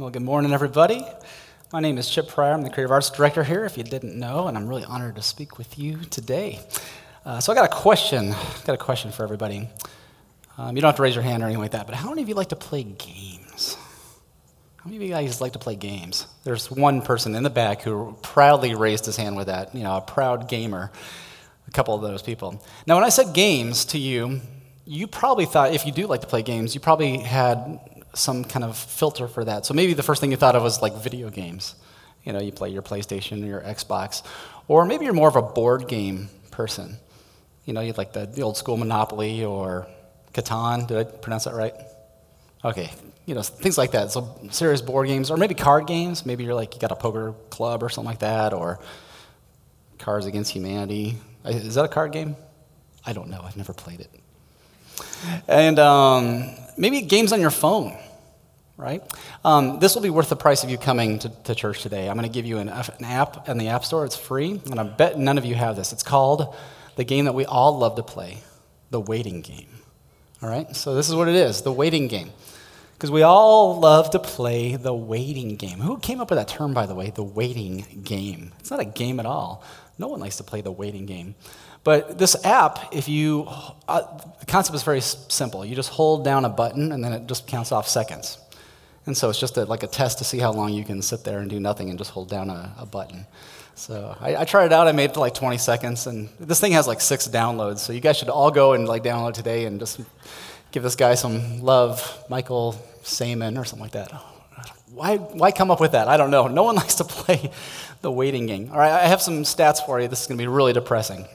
Well, 0.00 0.08
good 0.08 0.22
morning, 0.22 0.54
everybody. 0.54 1.04
My 1.74 1.80
name 1.80 1.98
is 1.98 2.08
Chip 2.08 2.26
Pryor. 2.26 2.54
I'm 2.54 2.62
the 2.62 2.70
Creative 2.70 2.90
Arts 2.90 3.10
Director 3.10 3.44
here, 3.44 3.66
if 3.66 3.76
you 3.76 3.84
didn't 3.84 4.18
know, 4.18 4.48
and 4.48 4.56
I'm 4.56 4.66
really 4.66 4.82
honored 4.82 5.16
to 5.16 5.22
speak 5.22 5.58
with 5.58 5.78
you 5.78 5.98
today. 6.08 6.60
Uh, 7.22 7.38
so, 7.38 7.52
I 7.52 7.54
got 7.54 7.70
a 7.70 7.76
question. 7.76 8.30
got 8.64 8.72
a 8.72 8.78
question 8.78 9.12
for 9.12 9.24
everybody. 9.24 9.68
Um, 10.56 10.74
you 10.74 10.80
don't 10.80 10.88
have 10.88 10.96
to 10.96 11.02
raise 11.02 11.14
your 11.14 11.22
hand 11.22 11.42
or 11.42 11.46
anything 11.46 11.60
like 11.60 11.72
that, 11.72 11.84
but 11.84 11.94
how 11.94 12.08
many 12.08 12.22
of 12.22 12.30
you 12.30 12.34
like 12.34 12.48
to 12.48 12.56
play 12.56 12.82
games? 12.82 13.76
How 14.78 14.86
many 14.86 14.96
of 14.96 15.02
you 15.02 15.10
guys 15.10 15.38
like 15.42 15.52
to 15.52 15.58
play 15.58 15.76
games? 15.76 16.26
There's 16.44 16.70
one 16.70 17.02
person 17.02 17.34
in 17.34 17.42
the 17.42 17.50
back 17.50 17.82
who 17.82 18.16
proudly 18.22 18.74
raised 18.74 19.04
his 19.04 19.18
hand 19.18 19.36
with 19.36 19.48
that, 19.48 19.74
you 19.74 19.82
know, 19.82 19.98
a 19.98 20.00
proud 20.00 20.48
gamer. 20.48 20.90
A 21.68 21.70
couple 21.72 21.94
of 21.94 22.00
those 22.00 22.22
people. 22.22 22.64
Now, 22.86 22.94
when 22.94 23.04
I 23.04 23.10
said 23.10 23.34
games 23.34 23.84
to 23.84 23.98
you, 23.98 24.40
you 24.86 25.06
probably 25.06 25.44
thought, 25.44 25.74
if 25.74 25.84
you 25.84 25.92
do 25.92 26.06
like 26.06 26.22
to 26.22 26.26
play 26.26 26.40
games, 26.40 26.74
you 26.74 26.80
probably 26.80 27.18
had 27.18 27.78
some 28.14 28.44
kind 28.44 28.64
of 28.64 28.76
filter 28.76 29.28
for 29.28 29.44
that. 29.44 29.66
So 29.66 29.74
maybe 29.74 29.94
the 29.94 30.02
first 30.02 30.20
thing 30.20 30.30
you 30.30 30.36
thought 30.36 30.56
of 30.56 30.62
was 30.62 30.82
like 30.82 30.94
video 30.94 31.30
games. 31.30 31.74
You 32.24 32.32
know, 32.32 32.40
you 32.40 32.52
play 32.52 32.70
your 32.70 32.82
PlayStation 32.82 33.42
or 33.42 33.46
your 33.46 33.60
Xbox. 33.60 34.22
Or 34.68 34.84
maybe 34.84 35.04
you're 35.04 35.14
more 35.14 35.28
of 35.28 35.36
a 35.36 35.42
board 35.42 35.88
game 35.88 36.28
person. 36.50 36.96
You 37.64 37.72
know, 37.72 37.80
you'd 37.80 37.98
like 37.98 38.12
the, 38.12 38.26
the 38.26 38.42
old 38.42 38.56
school 38.56 38.76
Monopoly 38.76 39.44
or 39.44 39.86
Catan. 40.34 40.86
Did 40.86 40.98
I 40.98 41.04
pronounce 41.04 41.44
that 41.44 41.54
right? 41.54 41.74
Okay. 42.64 42.90
You 43.26 43.34
know, 43.34 43.42
things 43.42 43.78
like 43.78 43.92
that. 43.92 44.10
So 44.10 44.38
serious 44.50 44.82
board 44.82 45.06
games, 45.06 45.30
or 45.30 45.36
maybe 45.36 45.54
card 45.54 45.86
games. 45.86 46.26
Maybe 46.26 46.44
you're 46.44 46.54
like, 46.54 46.74
you 46.74 46.80
got 46.80 46.90
a 46.90 46.96
poker 46.96 47.34
club 47.48 47.82
or 47.82 47.88
something 47.88 48.10
like 48.10 48.20
that, 48.20 48.52
or 48.52 48.80
Cards 49.98 50.26
Against 50.26 50.52
Humanity. 50.52 51.16
Is 51.44 51.76
that 51.76 51.84
a 51.84 51.88
card 51.88 52.12
game? 52.12 52.36
I 53.06 53.12
don't 53.12 53.28
know. 53.28 53.40
I've 53.42 53.56
never 53.56 53.72
played 53.72 54.00
it. 54.00 54.10
And 55.46 55.78
um, 55.78 56.50
maybe 56.76 57.02
games 57.02 57.32
on 57.32 57.40
your 57.40 57.50
phone, 57.50 57.96
right? 58.80 59.02
Um, 59.44 59.78
this 59.78 59.94
will 59.94 60.02
be 60.02 60.10
worth 60.10 60.28
the 60.28 60.36
price 60.36 60.64
of 60.64 60.70
you 60.70 60.78
coming 60.78 61.18
to, 61.20 61.28
to 61.44 61.54
church 61.54 61.82
today. 61.82 62.08
I'm 62.08 62.16
going 62.16 62.28
to 62.28 62.32
give 62.32 62.46
you 62.46 62.58
an, 62.58 62.68
an 62.68 63.04
app 63.04 63.48
in 63.48 63.58
the 63.58 63.68
App 63.68 63.84
Store. 63.84 64.04
It's 64.04 64.16
free, 64.16 64.60
and 64.70 64.80
I 64.80 64.82
bet 64.84 65.18
none 65.18 65.38
of 65.38 65.44
you 65.44 65.54
have 65.54 65.76
this. 65.76 65.92
It's 65.92 66.02
called 66.02 66.54
the 66.96 67.04
game 67.04 67.26
that 67.26 67.34
we 67.34 67.44
all 67.44 67.78
love 67.78 67.96
to 67.96 68.02
play, 68.02 68.38
the 68.90 69.00
waiting 69.00 69.42
game. 69.42 69.68
All 70.42 70.48
right? 70.48 70.74
So 70.74 70.94
this 70.94 71.08
is 71.08 71.14
what 71.14 71.28
it 71.28 71.34
is 71.34 71.62
the 71.62 71.72
waiting 71.72 72.08
game. 72.08 72.30
Because 72.94 73.10
we 73.10 73.22
all 73.22 73.80
love 73.80 74.10
to 74.10 74.18
play 74.18 74.76
the 74.76 74.92
waiting 74.92 75.56
game. 75.56 75.78
Who 75.78 75.98
came 75.98 76.20
up 76.20 76.28
with 76.28 76.38
that 76.38 76.48
term, 76.48 76.74
by 76.74 76.84
the 76.84 76.94
way, 76.94 77.10
the 77.10 77.22
waiting 77.22 78.02
game? 78.04 78.52
It's 78.58 78.70
not 78.70 78.80
a 78.80 78.84
game 78.84 79.18
at 79.18 79.24
all. 79.24 79.64
No 79.96 80.08
one 80.08 80.20
likes 80.20 80.36
to 80.36 80.44
play 80.44 80.60
the 80.60 80.70
waiting 80.70 81.06
game. 81.06 81.34
But 81.82 82.18
this 82.18 82.44
app, 82.44 82.92
if 82.92 83.08
you, 83.08 83.46
uh, 83.88 84.02
the 84.38 84.46
concept 84.46 84.74
is 84.76 84.82
very 84.82 85.00
simple. 85.00 85.64
You 85.64 85.74
just 85.74 85.88
hold 85.88 86.24
down 86.24 86.44
a 86.44 86.50
button 86.50 86.92
and 86.92 87.02
then 87.02 87.14
it 87.14 87.26
just 87.26 87.46
counts 87.46 87.72
off 87.72 87.88
seconds. 87.88 88.38
And 89.06 89.16
so 89.16 89.30
it's 89.30 89.40
just 89.40 89.56
a, 89.56 89.64
like 89.64 89.82
a 89.82 89.86
test 89.86 90.18
to 90.18 90.24
see 90.24 90.38
how 90.38 90.52
long 90.52 90.72
you 90.72 90.84
can 90.84 91.00
sit 91.02 91.24
there 91.24 91.38
and 91.38 91.48
do 91.48 91.58
nothing 91.58 91.88
and 91.88 91.98
just 91.98 92.10
hold 92.10 92.28
down 92.28 92.50
a, 92.50 92.74
a 92.78 92.86
button. 92.86 93.26
So 93.74 94.14
I, 94.20 94.36
I, 94.36 94.44
tried 94.44 94.66
it 94.66 94.72
out. 94.72 94.88
I 94.88 94.92
made 94.92 95.06
it 95.06 95.14
to 95.14 95.20
like 95.20 95.32
20 95.32 95.56
seconds, 95.56 96.06
and 96.06 96.28
this 96.38 96.60
thing 96.60 96.72
has 96.72 96.86
like 96.86 97.00
six 97.00 97.26
downloads. 97.26 97.78
So 97.78 97.94
you 97.94 98.00
guys 98.00 98.18
should 98.18 98.28
all 98.28 98.50
go 98.50 98.74
and 98.74 98.86
like 98.86 99.02
download 99.02 99.32
today 99.32 99.64
and 99.64 99.80
just 99.80 100.00
give 100.70 100.82
this 100.82 100.96
guy 100.96 101.14
some 101.14 101.60
love, 101.60 102.24
Michael 102.28 102.76
Saman 103.02 103.56
or 103.56 103.64
something 103.64 103.82
like 103.82 103.92
that. 103.92 104.12
Why, 104.92 105.16
why 105.16 105.50
come 105.50 105.70
up 105.70 105.80
with 105.80 105.92
that? 105.92 106.08
I 106.08 106.18
don't 106.18 106.30
know. 106.30 106.46
No 106.46 106.64
one 106.64 106.74
likes 106.82 106.96
to 106.96 107.04
play 107.04 107.50
the 108.02 108.10
waiting 108.10 108.46
game. 108.46 108.70
All 108.70 108.78
right, 108.78 108.92
I 108.92 109.06
have 109.06 109.22
some 109.22 109.44
stats 109.44 109.84
for 109.84 110.00
you. 110.00 110.08
This 110.08 110.22
is 110.22 110.26
going 110.26 110.36
to 110.36 110.42
be 110.42 110.48
really 110.48 110.72
depressing. 110.72 111.26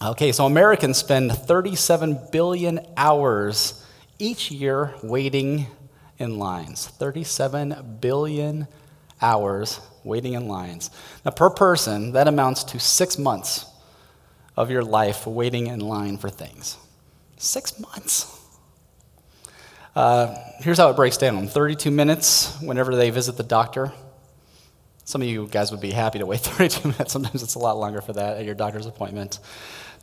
Okay, 0.00 0.32
so 0.32 0.46
Americans 0.46 0.98
spend 0.98 1.32
37 1.32 2.18
billion 2.30 2.86
hours 2.96 3.84
each 4.18 4.50
year 4.50 4.94
waiting 5.02 5.66
in 6.22 6.38
lines. 6.38 6.88
37 6.88 7.98
billion 8.00 8.66
hours 9.20 9.80
waiting 10.04 10.32
in 10.32 10.48
lines. 10.48 10.90
Now, 11.24 11.30
per 11.32 11.50
person, 11.50 12.12
that 12.12 12.28
amounts 12.28 12.64
to 12.64 12.80
six 12.80 13.18
months 13.18 13.66
of 14.56 14.70
your 14.70 14.82
life 14.82 15.26
waiting 15.26 15.66
in 15.66 15.80
line 15.80 16.18
for 16.18 16.30
things. 16.30 16.76
Six 17.36 17.78
months. 17.78 18.38
Uh, 19.94 20.34
here's 20.60 20.78
how 20.78 20.88
it 20.88 20.96
breaks 20.96 21.18
down 21.18 21.46
32 21.46 21.90
minutes 21.90 22.58
whenever 22.62 22.96
they 22.96 23.10
visit 23.10 23.36
the 23.36 23.42
doctor. 23.42 23.92
Some 25.04 25.20
of 25.20 25.28
you 25.28 25.46
guys 25.48 25.70
would 25.70 25.80
be 25.80 25.90
happy 25.90 26.18
to 26.18 26.26
wait 26.26 26.40
32 26.40 26.88
minutes. 26.88 27.12
Sometimes 27.12 27.42
it's 27.42 27.56
a 27.56 27.58
lot 27.58 27.76
longer 27.76 28.00
for 28.00 28.12
that 28.14 28.38
at 28.38 28.44
your 28.44 28.54
doctor's 28.54 28.86
appointment. 28.86 29.38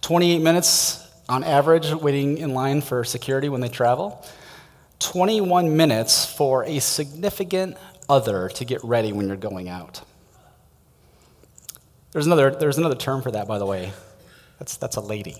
28 0.01 0.39
minutes 0.39 1.05
on 1.27 1.43
average 1.43 1.91
waiting 1.91 2.37
in 2.37 2.53
line 2.53 2.81
for 2.81 3.03
security 3.03 3.49
when 3.49 3.61
they 3.61 3.69
travel, 3.69 4.25
21 4.99 5.75
minutes 5.75 6.25
for 6.25 6.63
a 6.65 6.79
significant 6.79 7.77
other 8.07 8.49
to 8.49 8.65
get 8.65 8.83
ready 8.83 9.13
when 9.13 9.27
you're 9.27 9.37
going 9.37 9.69
out. 9.69 10.01
There's 12.11 12.25
another, 12.25 12.51
there's 12.51 12.77
another 12.77 12.95
term 12.95 13.21
for 13.21 13.31
that, 13.31 13.47
by 13.47 13.59
the 13.59 13.65
way. 13.65 13.91
That's, 14.57 14.77
that's 14.77 14.95
a 14.97 15.01
lady. 15.01 15.37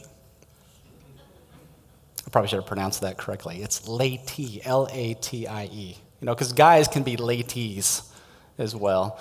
I 2.25 2.29
probably 2.29 2.47
should 2.47 2.59
have 2.59 2.67
pronounced 2.67 3.01
that 3.01 3.17
correctly. 3.17 3.61
It's 3.61 3.87
latie, 3.87 4.61
L 4.63 4.87
A 4.91 5.15
T 5.15 5.47
I 5.47 5.65
E. 5.65 5.97
You 6.21 6.25
know, 6.25 6.35
because 6.35 6.53
guys 6.53 6.87
can 6.87 7.03
be 7.03 7.17
ladies 7.17 8.03
as 8.57 8.75
well. 8.75 9.19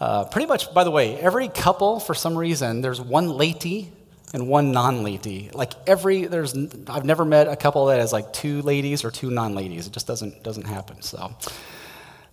Uh, 0.00 0.24
pretty 0.24 0.46
much, 0.46 0.72
by 0.74 0.82
the 0.84 0.90
way, 0.90 1.18
every 1.20 1.48
couple, 1.48 2.00
for 2.00 2.14
some 2.14 2.36
reason, 2.36 2.80
there's 2.80 3.00
one 3.00 3.28
lady 3.28 3.92
and 4.34 4.48
one 4.48 4.72
non-lady. 4.72 5.50
Like 5.52 5.72
every 5.86 6.26
there's 6.26 6.54
I've 6.86 7.04
never 7.04 7.24
met 7.24 7.48
a 7.48 7.56
couple 7.56 7.86
that 7.86 8.00
has 8.00 8.12
like 8.12 8.32
two 8.32 8.62
ladies 8.62 9.04
or 9.04 9.10
two 9.10 9.30
non-ladies. 9.30 9.86
It 9.86 9.92
just 9.92 10.06
doesn't 10.06 10.42
doesn't 10.42 10.66
happen. 10.66 11.02
So, 11.02 11.34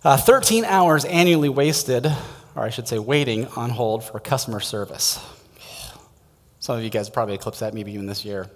uh, 0.04 0.16
13 0.16 0.64
hours 0.64 1.04
annually 1.04 1.48
wasted, 1.48 2.06
or 2.54 2.62
I 2.62 2.70
should 2.70 2.88
say, 2.88 2.98
waiting 2.98 3.46
on 3.48 3.70
hold 3.70 4.04
for 4.04 4.20
customer 4.20 4.60
service. 4.60 5.18
Some 6.60 6.78
of 6.78 6.82
you 6.82 6.90
guys 6.90 7.08
probably 7.08 7.34
eclipsed 7.36 7.60
that 7.60 7.74
maybe 7.74 7.92
even 7.92 8.06
this 8.06 8.24
year. 8.24 8.50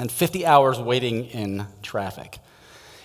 And 0.00 0.10
50 0.10 0.44
hours 0.44 0.80
waiting 0.80 1.26
in 1.26 1.64
traffic. 1.80 2.38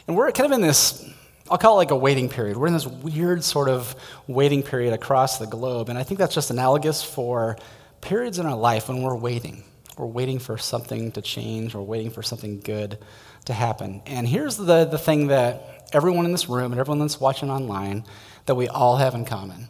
And 0.08 0.18
we're 0.18 0.32
kind 0.32 0.52
of 0.52 0.52
in 0.54 0.62
this, 0.62 1.08
I'll 1.52 1.60
call 1.60 1.76
it 1.76 1.78
like 1.78 1.92
a 1.92 1.96
waiting 1.96 2.30
period. 2.30 2.58
We're 2.58 2.66
in 2.66 2.74
this 2.74 2.88
weird 2.88 3.44
sort 3.44 3.70
of 3.70 3.96
waiting 4.26 4.64
period 4.64 4.94
across 4.94 5.38
the 5.38 5.46
globe. 5.46 5.90
And 5.90 6.00
I 6.00 6.02
think 6.02 6.18
that's 6.18 6.34
just 6.34 6.50
analogous 6.50 7.04
for 7.04 7.58
periods 8.02 8.40
in 8.40 8.46
our 8.46 8.58
life 8.58 8.90
when 8.90 9.02
we're 9.02 9.16
waiting. 9.16 9.64
We're 9.98 10.06
waiting 10.06 10.40
for 10.40 10.58
something 10.58 11.12
to 11.14 11.22
change, 11.22 11.76
we're 11.76 11.82
waiting 11.82 12.10
for 12.10 12.24
something 12.24 12.62
good 12.62 12.98
to 13.46 13.54
happen. 13.54 14.02
And 14.06 14.28
here's 14.28 14.56
the, 14.56 14.86
the 14.86 14.98
thing 14.98 15.28
that 15.28 15.90
everyone 15.92 16.26
in 16.26 16.32
this 16.32 16.48
room 16.48 16.72
and 16.72 16.80
everyone 16.80 17.00
that's 17.00 17.20
watching 17.20 17.50
online 17.50 18.06
that 18.46 18.56
we 18.56 18.68
all 18.68 18.98
have 18.98 19.14
in 19.14 19.26
common 19.26 19.68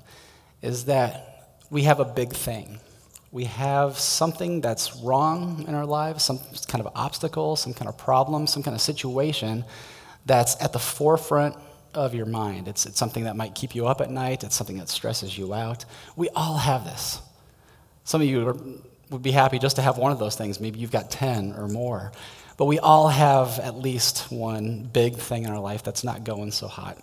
is 0.62 0.86
that 0.86 1.58
we 1.70 1.84
have 1.84 2.00
a 2.00 2.06
big 2.06 2.34
thing. 2.34 2.80
We 3.32 3.46
have 3.46 3.98
something 3.98 4.62
that's 4.62 4.96
wrong 4.98 5.66
in 5.68 5.76
our 5.76 5.86
lives, 5.86 6.24
some 6.24 6.40
kind 6.68 6.86
of 6.86 6.92
obstacle, 6.96 7.56
some 7.56 7.74
kind 7.74 7.88
of 7.88 7.98
problem, 7.98 8.48
some 8.48 8.64
kind 8.64 8.76
of 8.76 8.82
situation 8.82 9.66
that's 10.26 10.62
at 10.62 10.74
the 10.74 10.80
forefront 10.80 11.56
of 11.94 12.14
your 12.14 12.26
mind. 12.26 12.68
It's, 12.68 12.86
it's 12.86 12.98
something 12.98 13.24
that 13.26 13.36
might 13.36 13.56
keep 13.56 13.76
you 13.76 13.88
up 13.88 14.02
at 14.02 14.10
night, 14.10 14.44
it's 14.44 14.56
something 14.56 14.78
that 14.78 14.90
stresses 14.90 15.38
you 15.38 15.54
out. 15.54 15.86
We 16.16 16.30
all 16.30 16.58
have 16.58 16.86
this. 16.86 17.22
Some 18.10 18.24
of 18.24 18.28
you 18.28 18.48
are, 18.48 18.58
would 19.12 19.22
be 19.22 19.30
happy 19.30 19.60
just 19.60 19.76
to 19.76 19.84
have 19.84 20.00
one 20.00 20.12
of 20.12 20.18
those 20.18 20.36
things. 20.36 20.60
Maybe 20.60 20.80
you've 20.80 20.90
got 20.90 21.12
10 21.12 21.54
or 21.54 21.68
more. 21.68 22.12
But 22.58 22.66
we 22.66 22.80
all 22.80 23.08
have 23.08 23.60
at 23.60 23.78
least 23.78 24.32
one 24.32 24.90
big 24.92 25.18
thing 25.18 25.44
in 25.44 25.52
our 25.52 25.60
life 25.60 25.84
that's 25.84 26.04
not 26.04 26.24
going 26.24 26.50
so 26.50 26.68
hot. 26.68 26.98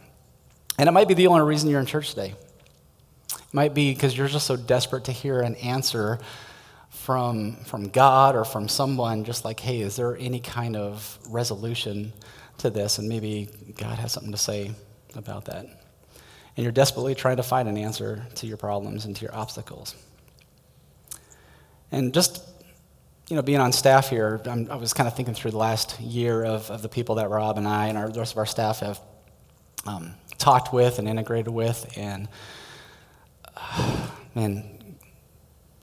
And 0.76 0.88
it 0.88 0.92
might 0.92 1.06
be 1.06 1.14
the 1.14 1.28
only 1.28 1.42
reason 1.42 1.70
you're 1.70 1.78
in 1.78 1.86
church 1.86 2.10
today. 2.10 2.34
It 3.30 3.54
might 3.54 3.72
be 3.72 3.94
because 3.94 4.18
you're 4.18 4.26
just 4.26 4.48
so 4.48 4.56
desperate 4.56 5.04
to 5.04 5.12
hear 5.12 5.42
an 5.42 5.54
answer 5.54 6.18
from, 6.90 7.54
from 7.66 7.90
God 7.90 8.34
or 8.34 8.44
from 8.44 8.66
someone, 8.66 9.22
just 9.22 9.44
like, 9.44 9.60
hey, 9.60 9.82
is 9.82 9.94
there 9.94 10.16
any 10.16 10.40
kind 10.40 10.74
of 10.74 11.20
resolution 11.28 12.12
to 12.58 12.68
this? 12.68 12.98
And 12.98 13.08
maybe 13.08 13.48
God 13.78 14.00
has 14.00 14.10
something 14.10 14.32
to 14.32 14.38
say 14.38 14.72
about 15.14 15.44
that. 15.44 15.66
And 16.56 16.64
you're 16.64 16.72
desperately 16.72 17.14
trying 17.14 17.36
to 17.36 17.44
find 17.44 17.68
an 17.68 17.76
answer 17.76 18.26
to 18.34 18.48
your 18.48 18.56
problems 18.56 19.04
and 19.04 19.14
to 19.14 19.22
your 19.22 19.36
obstacles. 19.36 19.94
And 21.92 22.12
just, 22.12 22.42
you 23.28 23.36
know, 23.36 23.42
being 23.42 23.60
on 23.60 23.72
staff 23.72 24.08
here, 24.08 24.40
I'm, 24.44 24.70
i 24.70 24.76
was 24.76 24.92
kind 24.92 25.06
of 25.06 25.14
thinking 25.14 25.34
through 25.34 25.52
the 25.52 25.58
last 25.58 26.00
year 26.00 26.44
of, 26.44 26.70
of 26.70 26.82
the 26.82 26.88
people 26.88 27.16
that 27.16 27.30
Rob 27.30 27.58
and 27.58 27.66
I 27.66 27.88
and 27.88 27.98
our, 27.98 28.08
the 28.08 28.18
rest 28.18 28.32
of 28.32 28.38
our 28.38 28.46
staff 28.46 28.80
have 28.80 29.00
um, 29.86 30.14
talked 30.38 30.72
with 30.72 30.98
and 30.98 31.08
integrated 31.08 31.52
with. 31.52 31.96
And, 31.96 32.28
uh, 33.56 34.08
man, 34.34 34.96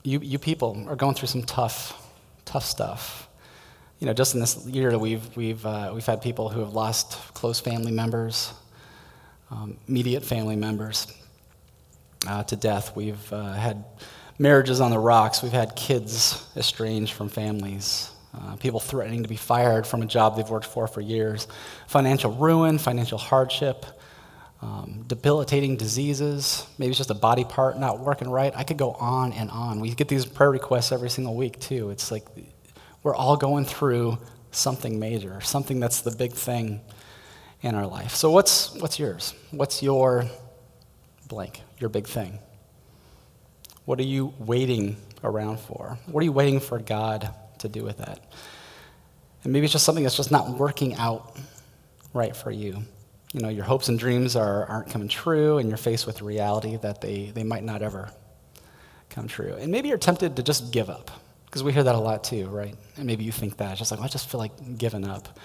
you, 0.02 0.20
you 0.20 0.38
people 0.38 0.84
are 0.88 0.96
going 0.96 1.14
through 1.14 1.28
some 1.28 1.42
tough, 1.42 2.00
tough 2.44 2.64
stuff. 2.64 3.28
You 4.00 4.06
know, 4.06 4.12
just 4.12 4.34
in 4.34 4.40
this 4.40 4.66
year, 4.66 4.98
we've, 4.98 5.34
we've, 5.36 5.64
uh, 5.64 5.92
we've 5.94 6.04
had 6.04 6.20
people 6.20 6.50
who 6.50 6.60
have 6.60 6.74
lost 6.74 7.12
close 7.32 7.58
family 7.58 7.92
members, 7.92 8.52
um, 9.50 9.78
immediate 9.88 10.24
family 10.24 10.56
members 10.56 11.06
uh, 12.26 12.42
to 12.44 12.56
death. 12.56 12.94
We've 12.94 13.32
uh, 13.32 13.52
had 13.52 13.84
marriages 14.38 14.80
on 14.80 14.90
the 14.90 14.98
rocks. 14.98 15.42
We've 15.42 15.52
had 15.52 15.76
kids 15.76 16.44
estranged 16.56 17.12
from 17.12 17.28
families, 17.28 18.10
uh, 18.34 18.56
people 18.56 18.80
threatening 18.80 19.22
to 19.22 19.28
be 19.28 19.36
fired 19.36 19.86
from 19.86 20.02
a 20.02 20.06
job 20.06 20.36
they've 20.36 20.48
worked 20.48 20.66
for 20.66 20.86
for 20.86 21.00
years, 21.00 21.46
financial 21.86 22.32
ruin, 22.32 22.78
financial 22.78 23.18
hardship, 23.18 23.86
um, 24.64 25.04
debilitating 25.06 25.76
diseases, 25.76 26.66
maybe 26.78 26.88
it's 26.88 26.96
just 26.96 27.10
a 27.10 27.14
body 27.14 27.44
part 27.44 27.78
not 27.78 28.00
working 28.00 28.30
right. 28.30 28.50
I 28.56 28.64
could 28.64 28.78
go 28.78 28.92
on 28.92 29.34
and 29.34 29.50
on. 29.50 29.78
We 29.78 29.94
get 29.94 30.08
these 30.08 30.24
prayer 30.24 30.50
requests 30.50 30.90
every 30.90 31.10
single 31.10 31.36
week, 31.36 31.60
too. 31.60 31.90
It's 31.90 32.10
like 32.10 32.26
we're 33.02 33.14
all 33.14 33.36
going 33.36 33.66
through 33.66 34.18
something 34.52 34.98
major, 34.98 35.42
something 35.42 35.80
that's 35.80 36.00
the 36.00 36.12
big 36.12 36.32
thing 36.32 36.80
in 37.60 37.74
our 37.74 37.86
life. 37.86 38.14
So, 38.14 38.30
what's, 38.30 38.74
what's 38.76 38.98
yours? 38.98 39.34
What's 39.50 39.82
your 39.82 40.24
blank, 41.28 41.60
your 41.78 41.90
big 41.90 42.06
thing? 42.06 42.38
What 43.84 43.98
are 43.98 44.04
you 44.04 44.32
waiting 44.38 44.96
around 45.22 45.60
for? 45.60 45.98
What 46.06 46.20
are 46.20 46.24
you 46.24 46.32
waiting 46.32 46.60
for 46.60 46.78
God 46.78 47.34
to 47.58 47.68
do 47.68 47.82
with 47.82 47.98
that? 47.98 48.20
And 49.42 49.52
maybe 49.52 49.64
it's 49.64 49.72
just 49.72 49.84
something 49.84 50.04
that's 50.04 50.16
just 50.16 50.30
not 50.30 50.50
working 50.58 50.94
out 50.94 51.36
right 52.14 52.34
for 52.34 52.50
you. 52.50 52.82
You 53.32 53.40
know, 53.40 53.48
your 53.48 53.64
hopes 53.64 53.88
and 53.88 53.98
dreams 53.98 54.36
are, 54.36 54.64
aren't 54.66 54.90
coming 54.90 55.08
true, 55.08 55.58
and 55.58 55.68
you're 55.68 55.76
faced 55.76 56.06
with 56.06 56.22
reality 56.22 56.76
that 56.78 57.00
they, 57.00 57.32
they 57.34 57.42
might 57.42 57.64
not 57.64 57.82
ever 57.82 58.10
come 59.10 59.28
true. 59.28 59.54
And 59.58 59.70
maybe 59.70 59.88
you're 59.88 59.98
tempted 59.98 60.36
to 60.36 60.42
just 60.42 60.72
give 60.72 60.88
up, 60.88 61.10
because 61.46 61.62
we 61.62 61.72
hear 61.72 61.82
that 61.82 61.94
a 61.94 61.98
lot 61.98 62.24
too, 62.24 62.46
right? 62.46 62.76
And 62.96 63.06
maybe 63.06 63.24
you 63.24 63.32
think 63.32 63.58
that. 63.58 63.76
Just 63.76 63.90
like, 63.90 63.98
well, 64.00 64.06
I 64.06 64.10
just 64.10 64.30
feel 64.30 64.40
like 64.40 64.78
giving 64.78 65.04
up. 65.06 65.38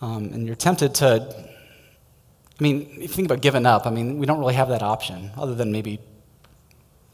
Um, 0.00 0.30
and 0.32 0.46
you're 0.46 0.56
tempted 0.56 0.94
to, 0.96 1.34
I 2.58 2.62
mean, 2.62 2.88
if 2.92 3.02
you 3.02 3.08
think 3.08 3.26
about 3.26 3.40
giving 3.40 3.66
up, 3.66 3.86
I 3.86 3.90
mean, 3.90 4.18
we 4.18 4.26
don't 4.26 4.40
really 4.40 4.54
have 4.54 4.70
that 4.70 4.82
option, 4.82 5.30
other 5.36 5.54
than 5.54 5.70
maybe 5.70 6.00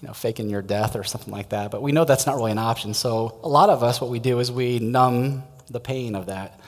you 0.00 0.06
know, 0.06 0.14
faking 0.14 0.48
your 0.48 0.62
death 0.62 0.94
or 0.94 1.02
something 1.04 1.32
like 1.32 1.48
that. 1.50 1.70
But 1.70 1.82
we 1.82 1.92
know 1.92 2.04
that's 2.04 2.26
not 2.26 2.36
really 2.36 2.52
an 2.52 2.58
option. 2.58 2.94
So 2.94 3.38
a 3.42 3.48
lot 3.48 3.68
of 3.68 3.82
us, 3.82 4.00
what 4.00 4.10
we 4.10 4.20
do 4.20 4.38
is 4.38 4.52
we 4.52 4.78
numb 4.78 5.42
the 5.70 5.80
pain 5.80 6.14
of 6.14 6.26
that. 6.26 6.60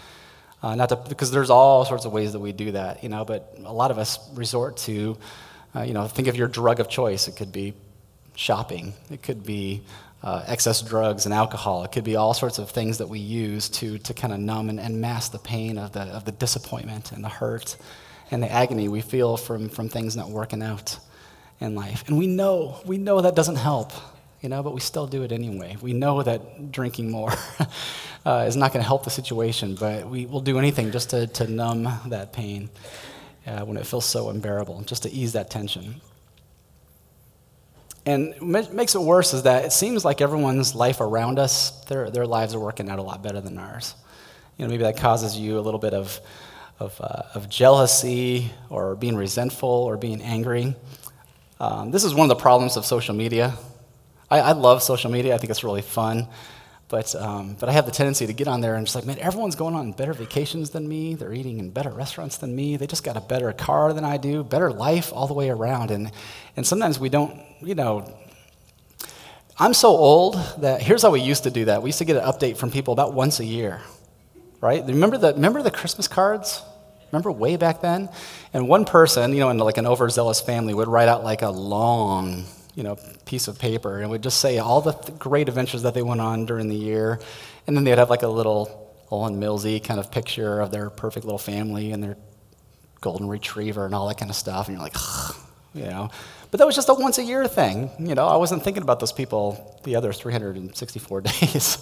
Uh, 0.62 0.74
not 0.74 0.90
to, 0.90 0.96
because 0.96 1.30
there's 1.30 1.48
all 1.48 1.84
sorts 1.84 2.04
of 2.04 2.12
ways 2.12 2.32
that 2.32 2.40
we 2.40 2.52
do 2.52 2.72
that, 2.72 3.02
you 3.02 3.08
know, 3.08 3.24
but 3.24 3.56
a 3.64 3.72
lot 3.72 3.90
of 3.90 3.98
us 3.98 4.18
resort 4.34 4.76
to, 4.76 5.16
uh, 5.74 5.82
you 5.82 5.94
know, 5.94 6.06
think 6.06 6.28
of 6.28 6.36
your 6.36 6.48
drug 6.48 6.80
of 6.80 6.88
choice. 6.88 7.28
It 7.28 7.36
could 7.36 7.50
be 7.50 7.72
shopping, 8.34 8.92
it 9.10 9.22
could 9.22 9.44
be 9.44 9.82
uh, 10.22 10.44
excess 10.46 10.82
drugs 10.82 11.24
and 11.24 11.32
alcohol, 11.32 11.84
it 11.84 11.92
could 11.92 12.04
be 12.04 12.16
all 12.16 12.34
sorts 12.34 12.58
of 12.58 12.70
things 12.70 12.98
that 12.98 13.08
we 13.08 13.18
use 13.18 13.70
to, 13.70 13.96
to 13.98 14.12
kind 14.12 14.34
of 14.34 14.40
numb 14.40 14.68
and, 14.68 14.78
and 14.78 15.00
mask 15.00 15.32
the 15.32 15.38
pain 15.38 15.78
of 15.78 15.92
the, 15.92 16.02
of 16.02 16.26
the 16.26 16.32
disappointment 16.32 17.12
and 17.12 17.24
the 17.24 17.28
hurt 17.28 17.76
and 18.30 18.42
the 18.42 18.52
agony 18.52 18.86
we 18.86 19.00
feel 19.00 19.38
from, 19.38 19.70
from 19.70 19.88
things 19.88 20.14
not 20.14 20.28
working 20.28 20.62
out 20.62 20.98
in 21.60 21.74
life. 21.74 22.04
And 22.06 22.18
we 22.18 22.26
know, 22.26 22.80
we 22.84 22.98
know 22.98 23.20
that 23.20 23.34
doesn't 23.34 23.56
help, 23.56 23.92
you 24.40 24.48
know, 24.48 24.62
but 24.62 24.72
we 24.72 24.80
still 24.80 25.06
do 25.06 25.22
it 25.22 25.32
anyway. 25.32 25.76
We 25.80 25.92
know 25.92 26.22
that 26.22 26.72
drinking 26.72 27.10
more 27.10 27.32
uh, 28.26 28.44
is 28.48 28.56
not 28.56 28.72
going 28.72 28.82
to 28.82 28.86
help 28.86 29.04
the 29.04 29.10
situation, 29.10 29.74
but 29.74 30.08
we 30.08 30.26
will 30.26 30.40
do 30.40 30.58
anything 30.58 30.90
just 30.90 31.10
to, 31.10 31.26
to 31.26 31.46
numb 31.46 31.88
that 32.06 32.32
pain 32.32 32.70
uh, 33.46 33.64
when 33.64 33.76
it 33.76 33.86
feels 33.86 34.06
so 34.06 34.30
unbearable, 34.30 34.82
just 34.82 35.02
to 35.02 35.10
ease 35.10 35.32
that 35.34 35.50
tension. 35.50 36.00
And 38.06 38.34
what 38.40 38.72
makes 38.72 38.94
it 38.94 39.00
worse 39.00 39.34
is 39.34 39.42
that 39.42 39.66
it 39.66 39.72
seems 39.72 40.04
like 40.04 40.20
everyone's 40.22 40.74
life 40.74 41.00
around 41.00 41.38
us, 41.38 41.70
their, 41.84 42.10
their 42.10 42.26
lives 42.26 42.54
are 42.54 42.60
working 42.60 42.88
out 42.88 42.98
a 42.98 43.02
lot 43.02 43.22
better 43.22 43.40
than 43.40 43.58
ours. 43.58 43.94
You 44.56 44.64
know, 44.64 44.70
maybe 44.70 44.84
that 44.84 44.96
causes 44.96 45.36
you 45.36 45.58
a 45.58 45.60
little 45.60 45.80
bit 45.80 45.92
of, 45.92 46.18
of, 46.78 46.98
uh, 47.00 47.22
of 47.34 47.50
jealousy 47.50 48.50
or 48.70 48.96
being 48.96 49.16
resentful 49.16 49.68
or 49.68 49.96
being 49.98 50.22
angry. 50.22 50.74
Um, 51.60 51.90
this 51.90 52.04
is 52.04 52.14
one 52.14 52.24
of 52.24 52.36
the 52.36 52.40
problems 52.40 52.78
of 52.78 52.86
social 52.86 53.14
media. 53.14 53.54
I, 54.30 54.40
I 54.40 54.52
love 54.52 54.82
social 54.82 55.10
media, 55.10 55.34
I 55.34 55.38
think 55.38 55.50
it's 55.50 55.62
really 55.62 55.82
fun. 55.82 56.26
But, 56.88 57.14
um, 57.14 57.54
but 57.60 57.68
I 57.68 57.72
have 57.72 57.84
the 57.84 57.92
tendency 57.92 58.26
to 58.26 58.32
get 58.32 58.48
on 58.48 58.62
there 58.62 58.74
and 58.74 58.84
just 58.84 58.96
like, 58.96 59.04
man, 59.04 59.18
everyone's 59.20 59.54
going 59.54 59.76
on 59.76 59.92
better 59.92 60.12
vacations 60.12 60.70
than 60.70 60.88
me. 60.88 61.14
They're 61.14 61.34
eating 61.34 61.60
in 61.60 61.70
better 61.70 61.90
restaurants 61.90 62.38
than 62.38 62.56
me. 62.56 62.76
They 62.76 62.88
just 62.88 63.04
got 63.04 63.16
a 63.16 63.20
better 63.20 63.52
car 63.52 63.92
than 63.92 64.04
I 64.04 64.16
do, 64.16 64.42
better 64.42 64.72
life 64.72 65.12
all 65.12 65.28
the 65.28 65.34
way 65.34 65.50
around. 65.50 65.92
And, 65.92 66.10
and 66.56 66.66
sometimes 66.66 66.98
we 66.98 67.08
don't, 67.08 67.38
you 67.60 67.76
know, 67.76 68.12
I'm 69.56 69.74
so 69.74 69.90
old 69.90 70.34
that 70.58 70.82
here's 70.82 71.02
how 71.02 71.10
we 71.10 71.20
used 71.20 71.44
to 71.44 71.50
do 71.50 71.66
that. 71.66 71.82
We 71.82 71.90
used 71.90 71.98
to 71.98 72.06
get 72.06 72.16
an 72.16 72.24
update 72.24 72.56
from 72.56 72.70
people 72.70 72.92
about 72.92 73.12
once 73.12 73.38
a 73.38 73.44
year, 73.44 73.82
right? 74.62 74.84
Remember 74.84 75.18
the, 75.18 75.34
remember 75.34 75.62
the 75.62 75.70
Christmas 75.70 76.08
cards? 76.08 76.62
Remember 77.12 77.32
way 77.32 77.56
back 77.56 77.80
then? 77.80 78.08
And 78.52 78.68
one 78.68 78.84
person, 78.84 79.32
you 79.32 79.40
know, 79.40 79.50
in 79.50 79.58
like 79.58 79.78
an 79.78 79.86
overzealous 79.86 80.40
family 80.40 80.74
would 80.74 80.88
write 80.88 81.08
out 81.08 81.24
like 81.24 81.42
a 81.42 81.50
long, 81.50 82.44
you 82.74 82.82
know, 82.82 82.96
piece 83.24 83.48
of 83.48 83.58
paper 83.58 84.00
and 84.00 84.10
would 84.10 84.22
just 84.22 84.38
say 84.38 84.58
all 84.58 84.80
the 84.80 84.92
th- 84.92 85.18
great 85.18 85.48
adventures 85.48 85.82
that 85.82 85.94
they 85.94 86.02
went 86.02 86.20
on 86.20 86.46
during 86.46 86.68
the 86.68 86.76
year. 86.76 87.20
And 87.66 87.76
then 87.76 87.84
they'd 87.84 87.98
have 87.98 88.10
like 88.10 88.22
a 88.22 88.28
little 88.28 88.90
Olan 89.10 89.38
Millsy 89.38 89.82
kind 89.82 89.98
of 89.98 90.10
picture 90.10 90.60
of 90.60 90.70
their 90.70 90.88
perfect 90.88 91.24
little 91.24 91.38
family 91.38 91.92
and 91.92 92.02
their 92.02 92.16
golden 93.00 93.28
retriever 93.28 93.84
and 93.86 93.94
all 93.94 94.06
that 94.08 94.18
kind 94.18 94.30
of 94.30 94.36
stuff. 94.36 94.68
And 94.68 94.76
you're 94.76 94.84
like, 94.84 94.96
you 95.74 95.84
know. 95.84 96.10
But 96.50 96.58
that 96.58 96.66
was 96.66 96.74
just 96.74 96.88
a 96.88 96.94
once 96.94 97.18
a 97.18 97.22
year 97.22 97.46
thing. 97.46 97.90
You 97.98 98.14
know, 98.16 98.26
I 98.26 98.36
wasn't 98.36 98.64
thinking 98.64 98.82
about 98.82 98.98
those 98.98 99.12
people 99.12 99.78
the 99.84 99.94
other 99.94 100.12
364 100.12 101.20
days 101.42 101.78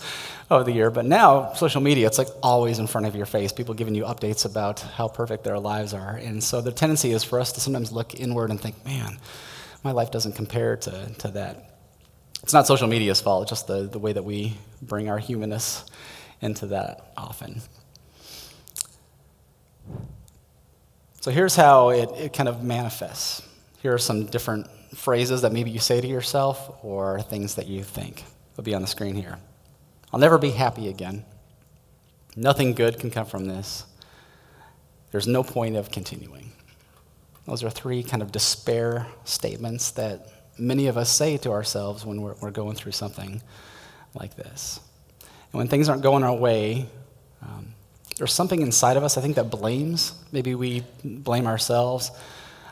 of 0.51 0.67
the 0.67 0.73
year. 0.73 0.91
But 0.91 1.07
now, 1.07 1.55
social 1.55 1.81
media, 1.81 2.07
it's 2.07 2.19
like 2.19 2.29
always 2.43 2.79
in 2.79 2.87
front 2.87 3.07
of 3.07 3.17
your 3.17 3.25
face, 3.25 3.51
people 3.51 3.75
giving 3.75 3.95
you 3.95 4.05
updates 4.05 4.45
about 4.45 4.81
how 4.81 5.09
perfect 5.09 5.45
their 5.45 5.59
lives 5.59 5.95
are. 5.95 6.17
And 6.17 6.45
so 6.45 6.61
the 6.61 6.73
tendency 6.73 7.13
is 7.13 7.25
for 7.25 7.41
us 7.41 7.53
to 7.53 7.61
sometimes 7.61 7.93
look 7.93 8.21
inward 8.21 8.51
and 8.51 8.61
think, 8.61 8.85
man, 8.85 9.19
my 9.83 9.93
life 9.93 10.11
doesn't 10.11 10.33
compare 10.33 10.77
to, 10.77 11.15
to 11.19 11.29
that. 11.29 11.65
It's 12.43 12.53
not 12.53 12.67
social 12.67 12.89
media's 12.89 13.21
fault, 13.21 13.43
it's 13.43 13.51
just 13.51 13.67
the, 13.67 13.83
the 13.83 13.99
way 13.99 14.13
that 14.13 14.25
we 14.25 14.57
bring 14.83 15.09
our 15.09 15.19
humanness 15.19 15.85
into 16.41 16.67
that 16.67 17.13
often. 17.17 17.63
So 21.21 21.31
here's 21.31 21.57
how 21.57 21.91
it, 21.91 22.11
it 22.17 22.33
kind 22.33 22.49
of 22.49 22.63
manifests. 22.63 23.48
Here 23.79 23.95
are 23.95 23.99
some 23.99 24.27
different 24.27 24.69
phrases 24.95 25.43
that 25.43 25.53
maybe 25.53 25.71
you 25.71 25.79
say 25.79 26.01
to 26.01 26.07
yourself 26.07 26.83
or 26.83 27.21
things 27.21 27.55
that 27.55 27.67
you 27.67 27.83
think. 27.83 28.25
Will 28.57 28.65
be 28.65 28.75
on 28.75 28.83
the 28.83 28.89
screen 28.89 29.15
here. 29.15 29.39
I'll 30.13 30.19
never 30.19 30.37
be 30.37 30.51
happy 30.51 30.89
again. 30.89 31.25
Nothing 32.35 32.75
good 32.75 32.99
can 32.99 33.11
come 33.11 33.27
from 33.27 33.45
this. 33.47 33.85
There's 35.13 35.29
no 35.29 35.43
point 35.43 35.77
of 35.77 35.91
continuing. 35.91 36.53
Those 37.47 37.63
are 37.63 37.71
three 37.71 38.03
kind 38.03 38.21
of 38.21 38.33
despair 38.33 39.07
statements 39.25 39.93
that 39.93 40.29
many 40.59 40.89
of 40.89 40.97
us 40.97 41.09
say 41.11 41.37
to 41.39 41.51
ourselves 41.51 42.05
when 42.05 42.21
we're, 42.21 42.35
we're 42.41 42.51
going 42.51 42.75
through 42.75 42.93
something 42.93 43.41
like 44.15 44.37
this. 44.37 44.81
And 45.21 45.59
when 45.59 45.69
things 45.69 45.89
aren't 45.89 46.03
going 46.03 46.25
our 46.25 46.35
way, 46.35 46.87
um, 47.43 47.69
there's 48.17 48.33
something 48.33 48.61
inside 48.61 48.97
of 48.97 49.05
us, 49.05 49.17
I 49.17 49.21
think, 49.21 49.37
that 49.37 49.51
blames. 49.51 50.13
Maybe 50.33 50.55
we 50.55 50.83
blame 51.05 51.47
ourselves. 51.47 52.11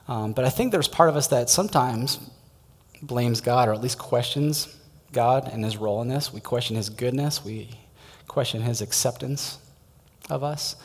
Um, 0.09 0.33
but 0.33 0.45
I 0.45 0.51
think 0.51 0.73
there's 0.73 0.89
part 0.89 1.09
of 1.09 1.17
us 1.17 1.29
that 1.29 1.51
sometimes 1.51 2.19
blames 3.03 3.41
God 3.41 3.69
or 3.69 3.75
at 3.75 3.81
least 3.81 3.99
questions 3.99 4.77
God 5.13 5.51
and 5.53 5.65
his 5.65 5.77
role 5.77 6.03
in 6.03 6.09
this. 6.09 6.33
We 6.33 6.41
question 6.41 6.77
his 6.77 6.91
goodness, 6.91 7.45
we 7.45 7.71
question 8.29 8.63
his 8.63 8.81
acceptance 8.81 9.59
of 10.31 10.45
us. 10.45 10.77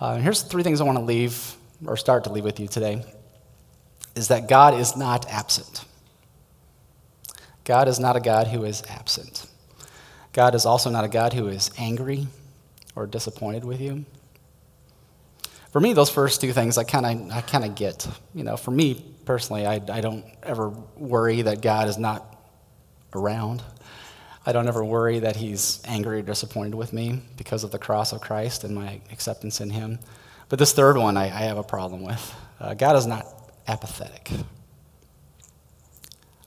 Uh, 0.00 0.12
and 0.12 0.22
here's 0.22 0.42
three 0.42 0.62
things 0.62 0.80
I 0.80 0.84
want 0.84 0.98
to 0.98 1.04
leave 1.04 1.56
or 1.86 1.96
start 1.96 2.24
to 2.24 2.32
leave 2.32 2.44
with 2.44 2.60
you 2.60 2.68
today 2.68 3.04
is 4.14 4.28
that 4.28 4.48
God 4.48 4.74
is 4.74 4.96
not 4.96 5.28
absent. 5.28 5.84
God 7.64 7.88
is 7.88 7.98
not 7.98 8.16
a 8.16 8.20
God 8.20 8.46
who 8.46 8.64
is 8.64 8.82
absent. 8.88 9.46
God 10.32 10.54
is 10.54 10.64
also 10.64 10.90
not 10.90 11.04
a 11.04 11.08
God 11.08 11.32
who 11.32 11.48
is 11.48 11.70
angry 11.78 12.26
or 12.94 13.06
disappointed 13.06 13.64
with 13.64 13.80
you 13.80 14.06
for 15.76 15.80
me, 15.80 15.92
those 15.92 16.08
first 16.08 16.40
two 16.40 16.54
things 16.54 16.78
I 16.78 16.84
kind 16.84 17.04
of 17.04 17.36
I 17.36 17.42
kind 17.42 17.62
of 17.62 17.74
get. 17.74 18.08
You 18.32 18.44
know, 18.44 18.56
for 18.56 18.70
me 18.70 18.94
personally, 19.26 19.66
I, 19.66 19.74
I 19.74 20.00
don't 20.00 20.24
ever 20.42 20.70
worry 20.96 21.42
that 21.42 21.60
God 21.60 21.86
is 21.86 21.98
not 21.98 22.34
around. 23.12 23.62
I 24.46 24.52
don't 24.52 24.68
ever 24.68 24.82
worry 24.82 25.18
that 25.18 25.36
He's 25.36 25.82
angry 25.84 26.20
or 26.20 26.22
disappointed 26.22 26.74
with 26.74 26.94
me 26.94 27.20
because 27.36 27.62
of 27.62 27.72
the 27.72 27.78
cross 27.78 28.14
of 28.14 28.22
Christ 28.22 28.64
and 28.64 28.74
my 28.74 29.02
acceptance 29.12 29.60
in 29.60 29.68
Him. 29.68 29.98
But 30.48 30.58
this 30.58 30.72
third 30.72 30.96
one, 30.96 31.18
I, 31.18 31.24
I 31.24 31.42
have 31.42 31.58
a 31.58 31.62
problem 31.62 32.02
with. 32.02 32.34
Uh, 32.58 32.72
God 32.72 32.96
is 32.96 33.06
not 33.06 33.26
apathetic. 33.68 34.30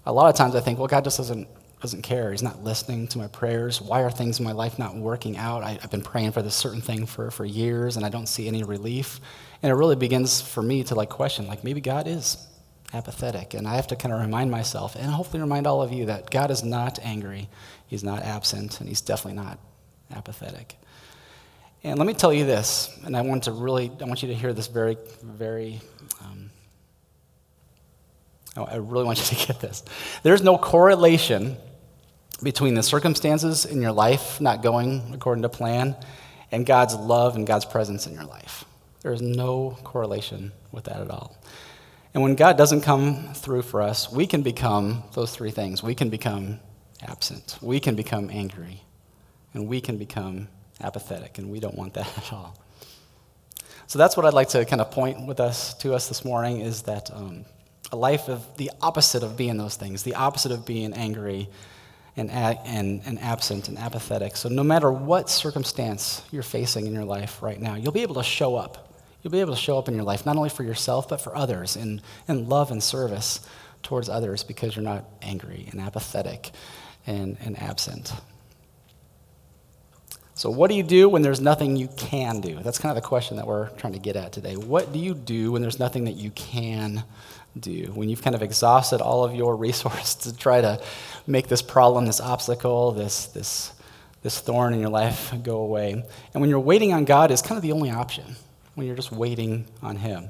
A 0.07 0.11
lot 0.11 0.27
of 0.31 0.35
times 0.35 0.55
I 0.55 0.59
think, 0.59 0.79
well, 0.79 0.87
God 0.87 1.03
just 1.03 1.17
doesn't 1.17 1.47
doesn't 1.81 2.01
care. 2.01 2.31
He's 2.31 2.43
not 2.43 2.63
listening 2.63 3.07
to 3.09 3.17
my 3.17 3.27
prayers. 3.27 3.81
Why 3.81 4.03
are 4.03 4.11
things 4.11 4.39
in 4.39 4.45
my 4.45 4.51
life 4.51 4.77
not 4.77 4.95
working 4.95 5.37
out? 5.37 5.63
I, 5.63 5.79
have 5.81 5.91
been 5.91 6.01
praying 6.01 6.33
for 6.33 6.41
this 6.41 6.55
certain 6.55 6.81
thing 6.81 7.05
for, 7.05 7.31
for 7.31 7.45
years 7.45 7.95
and 7.95 8.05
I 8.05 8.09
don't 8.09 8.27
see 8.27 8.47
any 8.47 8.63
relief. 8.63 9.21
And 9.63 9.71
it 9.71 9.75
really 9.75 9.95
begins 9.95 10.41
for 10.41 10.61
me 10.61 10.83
to 10.85 10.95
like 10.95 11.09
question, 11.09 11.47
like 11.47 11.63
maybe 11.63 11.79
God 11.79 12.07
is 12.07 12.45
apathetic. 12.93 13.53
And 13.53 13.65
I 13.67 13.75
have 13.75 13.87
to 13.87 13.95
kind 13.95 14.13
of 14.13 14.19
remind 14.19 14.51
myself 14.51 14.95
and 14.95 15.05
hopefully 15.05 15.41
remind 15.41 15.67
all 15.67 15.81
of 15.81 15.93
you 15.93 16.07
that 16.07 16.29
God 16.29 16.51
is 16.51 16.63
not 16.63 16.99
angry. 17.01 17.47
He's 17.87 18.03
not 18.03 18.23
absent 18.23 18.81
and 18.81 18.89
he's 18.89 19.01
definitely 19.01 19.41
not 19.41 19.57
apathetic. 20.13 20.75
And 21.83 21.97
let 21.97 22.05
me 22.05 22.13
tell 22.13 22.33
you 22.33 22.45
this, 22.45 22.99
and 23.05 23.15
I 23.15 23.21
want 23.21 23.43
to 23.43 23.53
really, 23.53 23.89
I 24.01 24.03
want 24.03 24.21
you 24.21 24.27
to 24.27 24.35
hear 24.35 24.51
this 24.51 24.67
very, 24.67 24.97
very 25.23 25.79
um, 26.21 26.49
I 28.57 28.75
really 28.75 29.05
want 29.05 29.19
you 29.19 29.37
to 29.37 29.47
get 29.47 29.61
this. 29.61 29.83
There's 30.23 30.43
no 30.43 30.57
correlation 30.57 31.55
between 32.43 32.73
the 32.73 32.83
circumstances 32.83 33.65
in 33.65 33.81
your 33.81 33.91
life 33.91 34.39
not 34.39 34.61
going 34.61 35.11
according 35.13 35.41
to 35.41 35.49
plan 35.49 35.95
and 36.51 36.65
God's 36.65 36.95
love 36.95 37.35
and 37.35 37.45
God's 37.45 37.65
presence 37.65 38.07
in 38.07 38.13
your 38.13 38.23
life. 38.23 38.65
There's 39.01 39.21
no 39.21 39.77
correlation 39.83 40.51
with 40.71 40.85
that 40.85 41.01
at 41.01 41.09
all. 41.09 41.37
And 42.13 42.23
when 42.23 42.35
God 42.35 42.57
doesn't 42.57 42.81
come 42.81 43.33
through 43.33 43.61
for 43.61 43.81
us, 43.81 44.11
we 44.11 44.25
can 44.25 44.41
become 44.41 45.03
those 45.13 45.35
three 45.35 45.51
things. 45.51 45.83
We 45.83 45.95
can 45.95 46.09
become 46.09 46.59
absent, 47.01 47.57
we 47.61 47.79
can 47.79 47.95
become 47.95 48.29
angry, 48.29 48.81
and 49.53 49.67
we 49.67 49.79
can 49.79 49.97
become 49.97 50.49
apathetic, 50.81 51.37
and 51.37 51.49
we 51.49 51.59
don't 51.59 51.75
want 51.75 51.93
that 51.93 52.07
at 52.17 52.33
all. 52.33 52.57
So 53.87 53.97
that's 53.97 54.17
what 54.17 54.25
I'd 54.25 54.33
like 54.33 54.49
to 54.49 54.65
kind 54.65 54.81
of 54.81 54.91
point 54.91 55.25
with 55.25 55.39
us 55.39 55.73
to 55.75 55.93
us 55.93 56.07
this 56.07 56.25
morning 56.25 56.61
is 56.61 56.83
that 56.83 57.09
um, 57.11 57.45
a 57.91 57.95
life 57.95 58.27
of 58.27 58.45
the 58.57 58.71
opposite 58.81 59.23
of 59.23 59.35
being 59.37 59.57
those 59.57 59.75
things, 59.75 60.03
the 60.03 60.15
opposite 60.15 60.51
of 60.51 60.65
being 60.65 60.93
angry 60.93 61.49
and, 62.19 62.29
and, 62.29 63.01
and 63.05 63.19
absent 63.19 63.67
and 63.67 63.77
apathetic. 63.77 64.37
So 64.37 64.49
no 64.49 64.63
matter 64.63 64.91
what 64.91 65.29
circumstance 65.29 66.21
you're 66.31 66.43
facing 66.43 66.85
in 66.85 66.93
your 66.93 67.05
life 67.05 67.41
right 67.41 67.59
now, 67.59 67.75
you'll 67.75 67.91
be 67.91 68.01
able 68.01 68.15
to 68.15 68.23
show 68.23 68.55
up. 68.55 68.95
You'll 69.21 69.31
be 69.31 69.41
able 69.41 69.53
to 69.53 69.59
show 69.59 69.77
up 69.77 69.87
in 69.87 69.95
your 69.95 70.03
life, 70.03 70.25
not 70.25 70.37
only 70.37 70.49
for 70.49 70.63
yourself, 70.63 71.09
but 71.09 71.21
for 71.21 71.35
others 71.35 71.75
in, 71.75 72.01
in 72.27 72.47
love 72.47 72.71
and 72.71 72.81
service 72.81 73.45
towards 73.83 74.09
others 74.09 74.43
because 74.43 74.75
you're 74.75 74.83
not 74.83 75.05
angry 75.21 75.67
and 75.71 75.81
apathetic 75.81 76.51
and, 77.07 77.37
and 77.41 77.59
absent. 77.61 78.13
So, 80.39 80.49
what 80.49 80.69
do 80.69 80.75
you 80.77 80.83
do 80.83 81.09
when 81.09 81.21
there's 81.21 81.41
nothing 81.41 81.75
you 81.75 81.89
can 81.97 82.39
do? 82.39 82.59
That's 82.63 82.79
kind 82.79 82.95
of 82.95 83.03
the 83.03 83.05
question 83.05 83.35
that 83.35 83.45
we're 83.45 83.67
trying 83.71 83.91
to 83.91 83.99
get 83.99 84.15
at 84.15 84.31
today. 84.31 84.55
What 84.55 84.93
do 84.93 84.99
you 84.99 85.13
do 85.13 85.51
when 85.51 85.61
there's 85.61 85.79
nothing 85.79 86.05
that 86.05 86.13
you 86.13 86.31
can 86.31 87.03
do? 87.57 87.91
When 87.93 88.09
you've 88.09 88.21
kind 88.21 88.35
of 88.35 88.41
exhausted 88.41 89.01
all 89.01 89.23
of 89.23 89.33
your 89.33 89.55
resources 89.67 90.15
to 90.15 90.35
try 90.35 90.61
to 90.61 90.81
make 91.27 91.47
this 91.47 91.61
problem, 91.61 92.05
this 92.05 92.21
obstacle, 92.21 92.91
this, 92.91 93.27
this, 93.27 93.73
this 94.21 94.39
thorn 94.39 94.73
in 94.73 94.79
your 94.79 94.89
life 94.89 95.33
go 95.43 95.57
away. 95.57 95.91
And 95.91 96.41
when 96.41 96.49
you're 96.49 96.59
waiting 96.59 96.93
on 96.93 97.05
God 97.05 97.31
is 97.31 97.41
kind 97.41 97.57
of 97.57 97.61
the 97.61 97.71
only 97.71 97.91
option, 97.91 98.35
when 98.75 98.87
you're 98.87 98.95
just 98.95 99.11
waiting 99.11 99.65
on 99.81 99.97
Him. 99.97 100.29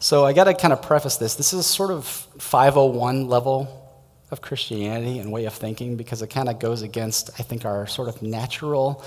So, 0.00 0.24
I 0.24 0.32
got 0.32 0.44
to 0.44 0.54
kind 0.54 0.72
of 0.72 0.80
preface 0.80 1.16
this. 1.16 1.34
This 1.34 1.52
is 1.52 1.66
sort 1.66 1.90
of 1.90 2.06
501 2.06 3.26
level 3.26 3.88
of 4.30 4.40
Christianity 4.40 5.18
and 5.18 5.32
way 5.32 5.46
of 5.46 5.54
thinking 5.54 5.96
because 5.96 6.22
it 6.22 6.28
kind 6.28 6.48
of 6.48 6.58
goes 6.58 6.82
against, 6.82 7.30
I 7.40 7.42
think, 7.42 7.64
our 7.64 7.86
sort 7.86 8.08
of 8.08 8.22
natural 8.22 9.04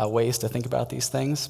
uh, 0.00 0.08
ways 0.08 0.38
to 0.38 0.48
think 0.48 0.66
about 0.66 0.90
these 0.90 1.08
things. 1.08 1.48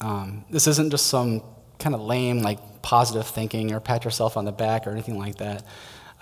Um, 0.00 0.44
this 0.50 0.66
isn't 0.66 0.90
just 0.90 1.06
some 1.06 1.42
kind 1.78 1.94
of 1.94 2.02
lame, 2.02 2.40
like 2.40 2.58
positive 2.86 3.26
thinking 3.26 3.72
or 3.72 3.80
pat 3.80 4.04
yourself 4.04 4.36
on 4.36 4.44
the 4.44 4.52
back 4.52 4.86
or 4.86 4.90
anything 4.90 5.18
like 5.18 5.34
that. 5.38 5.64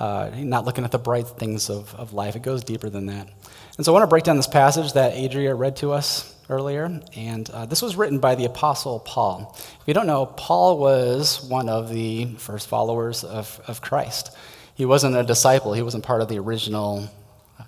Uh, 0.00 0.30
not 0.34 0.64
looking 0.64 0.82
at 0.82 0.90
the 0.90 0.98
bright 0.98 1.28
things 1.28 1.68
of, 1.68 1.94
of 1.94 2.14
life. 2.14 2.36
It 2.36 2.42
goes 2.42 2.64
deeper 2.64 2.88
than 2.88 3.04
that. 3.06 3.28
And 3.76 3.84
so 3.84 3.92
I 3.92 3.94
want 3.94 4.04
to 4.04 4.06
break 4.06 4.24
down 4.24 4.38
this 4.38 4.46
passage 4.46 4.94
that 4.94 5.12
Adria 5.14 5.54
read 5.54 5.76
to 5.76 5.92
us 5.92 6.34
earlier. 6.48 7.02
And 7.14 7.50
uh, 7.50 7.66
this 7.66 7.82
was 7.82 7.96
written 7.96 8.18
by 8.18 8.34
the 8.34 8.46
Apostle 8.46 9.00
Paul. 9.00 9.54
If 9.58 9.82
you 9.86 9.92
don't 9.92 10.06
know, 10.06 10.24
Paul 10.24 10.78
was 10.78 11.44
one 11.44 11.68
of 11.68 11.90
the 11.90 12.34
first 12.36 12.66
followers 12.66 13.24
of, 13.24 13.60
of 13.68 13.82
Christ. 13.82 14.34
He 14.74 14.86
wasn't 14.86 15.16
a 15.16 15.22
disciple, 15.22 15.74
he 15.74 15.82
wasn't 15.82 16.02
part 16.02 16.22
of 16.22 16.28
the 16.28 16.38
original 16.38 17.10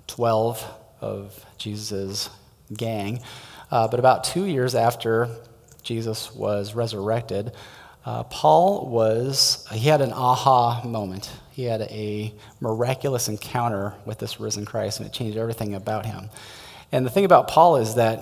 12 0.07 0.65
of 1.03 1.45
Jesus' 1.59 2.31
gang. 2.75 3.21
Uh, 3.71 3.89
but 3.89 4.01
about 4.01 4.25
two 4.25 4.47
years 4.47 4.75
after 4.75 5.29
Jesus 5.83 6.35
was 6.35 6.75
resurrected, 6.75 7.53
uh, 8.07 8.23
Paul 8.23 8.87
was, 8.87 9.67
he 9.73 9.89
had 9.89 10.01
an 10.01 10.13
aha 10.13 10.81
moment. 10.85 11.29
He 11.51 11.65
had 11.65 11.83
a 11.83 12.33
miraculous 12.61 13.27
encounter 13.27 13.95
with 14.05 14.19
this 14.19 14.39
risen 14.39 14.65
Christ, 14.65 15.01
and 15.01 15.09
it 15.09 15.13
changed 15.13 15.37
everything 15.37 15.75
about 15.75 16.07
him. 16.07 16.31
And 16.93 17.05
the 17.05 17.11
thing 17.11 17.25
about 17.25 17.49
Paul 17.49 17.77
is 17.77 17.97
that, 17.97 18.21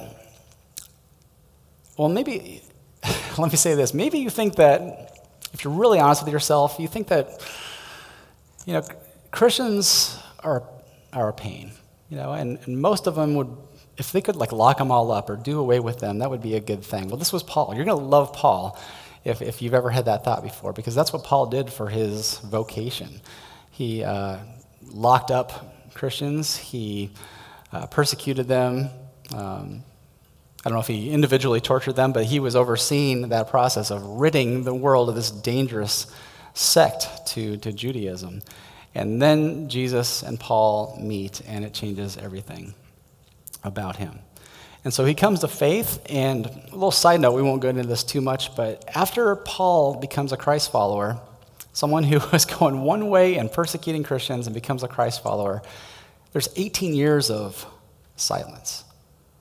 well, 1.99 2.09
maybe, 2.09 2.63
let 3.39 3.53
me 3.53 3.59
say 3.59 3.75
this. 3.75 3.93
Maybe 3.93 4.19
you 4.19 4.31
think 4.31 4.57
that, 4.57 5.19
if 5.53 5.65
you're 5.65 5.73
really 5.75 6.01
honest 6.01 6.25
with 6.25 6.33
yourself, 6.33 6.77
you 6.79 6.89
think 6.89 7.09
that 7.09 7.45
you 8.65 8.73
know, 8.73 8.83
Christians 9.33 10.19
are, 10.39 10.63
are 11.13 11.29
a 11.29 11.35
pain, 11.35 11.73
you 12.09 12.17
know, 12.17 12.33
and, 12.33 12.59
and 12.65 12.81
most 12.81 13.07
of 13.07 13.17
them 13.17 13.35
would, 13.35 13.55
if 13.99 14.13
they 14.13 14.23
could 14.23 14.37
like 14.37 14.51
lock 14.51 14.79
them 14.79 14.91
all 14.91 15.13
up 15.13 15.29
or 15.29 15.37
do 15.37 15.61
away 15.61 15.79
with 15.79 15.99
them, 15.99 16.21
that 16.21 16.31
would 16.31 16.43
be 16.43 16.55
a 16.55 16.61
good 16.61 16.83
thing. 16.83 17.09
Well, 17.09 17.19
this 17.19 17.35
was 17.35 17.43
Paul. 17.43 17.75
You're 17.75 17.85
going 17.85 17.99
to 17.99 18.05
love 18.05 18.33
Paul 18.33 18.79
if, 19.25 19.41
if 19.41 19.63
you've 19.63 19.75
ever 19.75 19.91
had 19.91 20.05
that 20.05 20.25
thought 20.25 20.43
before, 20.43 20.73
because 20.73 20.95
that's 20.95 21.13
what 21.13 21.25
Paul 21.25 21.47
did 21.47 21.73
for 21.73 21.89
his 21.89 22.39
vocation. 22.39 23.21
He 23.71 24.05
uh, 24.05 24.39
locked 24.83 25.31
up 25.31 25.93
Christians, 25.95 26.57
he 26.57 27.11
uh, 27.73 27.87
persecuted 27.87 28.49
them. 28.49 28.91
Um, 29.35 29.83
I 30.65 30.71
don't 30.71 30.75
know 30.75 30.81
if 30.81 30.87
he 30.87 31.11
individually 31.11 31.61
tortured 31.61 31.95
them, 31.95 32.13
but 32.13 32.25
he 32.25 32.41
was 32.41 32.57
overseeing 32.57 33.29
that 33.29 33.51
process 33.51 33.91
of 33.91 34.03
ridding 34.03 34.65
the 34.65 34.75
world 34.75 35.09
of 35.09 35.15
this 35.15 35.31
dangerous 35.31 36.07
sect 36.55 37.27
to, 37.29 37.57
to 37.59 37.73
Judaism. 37.73 38.43
And 38.95 39.21
then 39.21 39.69
Jesus 39.69 40.23
and 40.23 40.39
Paul 40.39 40.97
meet, 41.01 41.43
and 41.47 41.65
it 41.65 41.75
changes 41.75 42.17
everything 42.17 42.75
about 43.63 43.97
him. 43.97 44.21
And 44.85 44.93
so 44.93 45.07
he 45.07 45.15
comes 45.15 45.41
to 45.41 45.49
faith, 45.49 46.05
and 46.11 46.47
a 46.47 46.75
little 46.75 46.91
side 46.91 47.21
note, 47.21 47.33
we 47.33 47.43
won't 47.43 47.63
go 47.63 47.71
into 47.71 47.85
this 47.85 48.05
too 48.05 48.21
much, 48.21 48.55
but 48.55 48.85
after 48.95 49.35
Paul 49.35 49.95
becomes 49.95 50.31
a 50.31 50.37
Christ 50.37 50.71
follower, 50.71 51.19
someone 51.73 52.05
who 52.05 52.21
was 52.33 52.45
going 52.45 52.83
one 52.83 53.09
way 53.09 53.37
and 53.37 53.51
persecuting 53.51 54.03
Christians 54.03 54.47
and 54.47 54.55
becomes 54.55 54.83
a 54.83 54.89
Christ 54.89 55.23
follower, 55.23 55.63
there's 56.33 56.49
18 56.57 56.95
years 56.95 57.31
of 57.31 57.67
silence, 58.17 58.85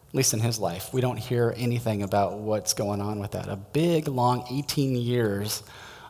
at 0.10 0.16
least 0.16 0.34
in 0.34 0.40
his 0.40 0.60
life. 0.60 0.94
We 0.94 1.02
don't 1.02 1.18
hear 1.18 1.54
anything 1.58 2.04
about 2.04 2.40
what's 2.40 2.74
going 2.74 3.02
on 3.02 3.20
with 3.20 3.32
that. 3.32 3.50
A 3.50 3.58
big, 3.58 4.08
long 4.08 4.46
18 4.50 4.96
years 4.96 5.62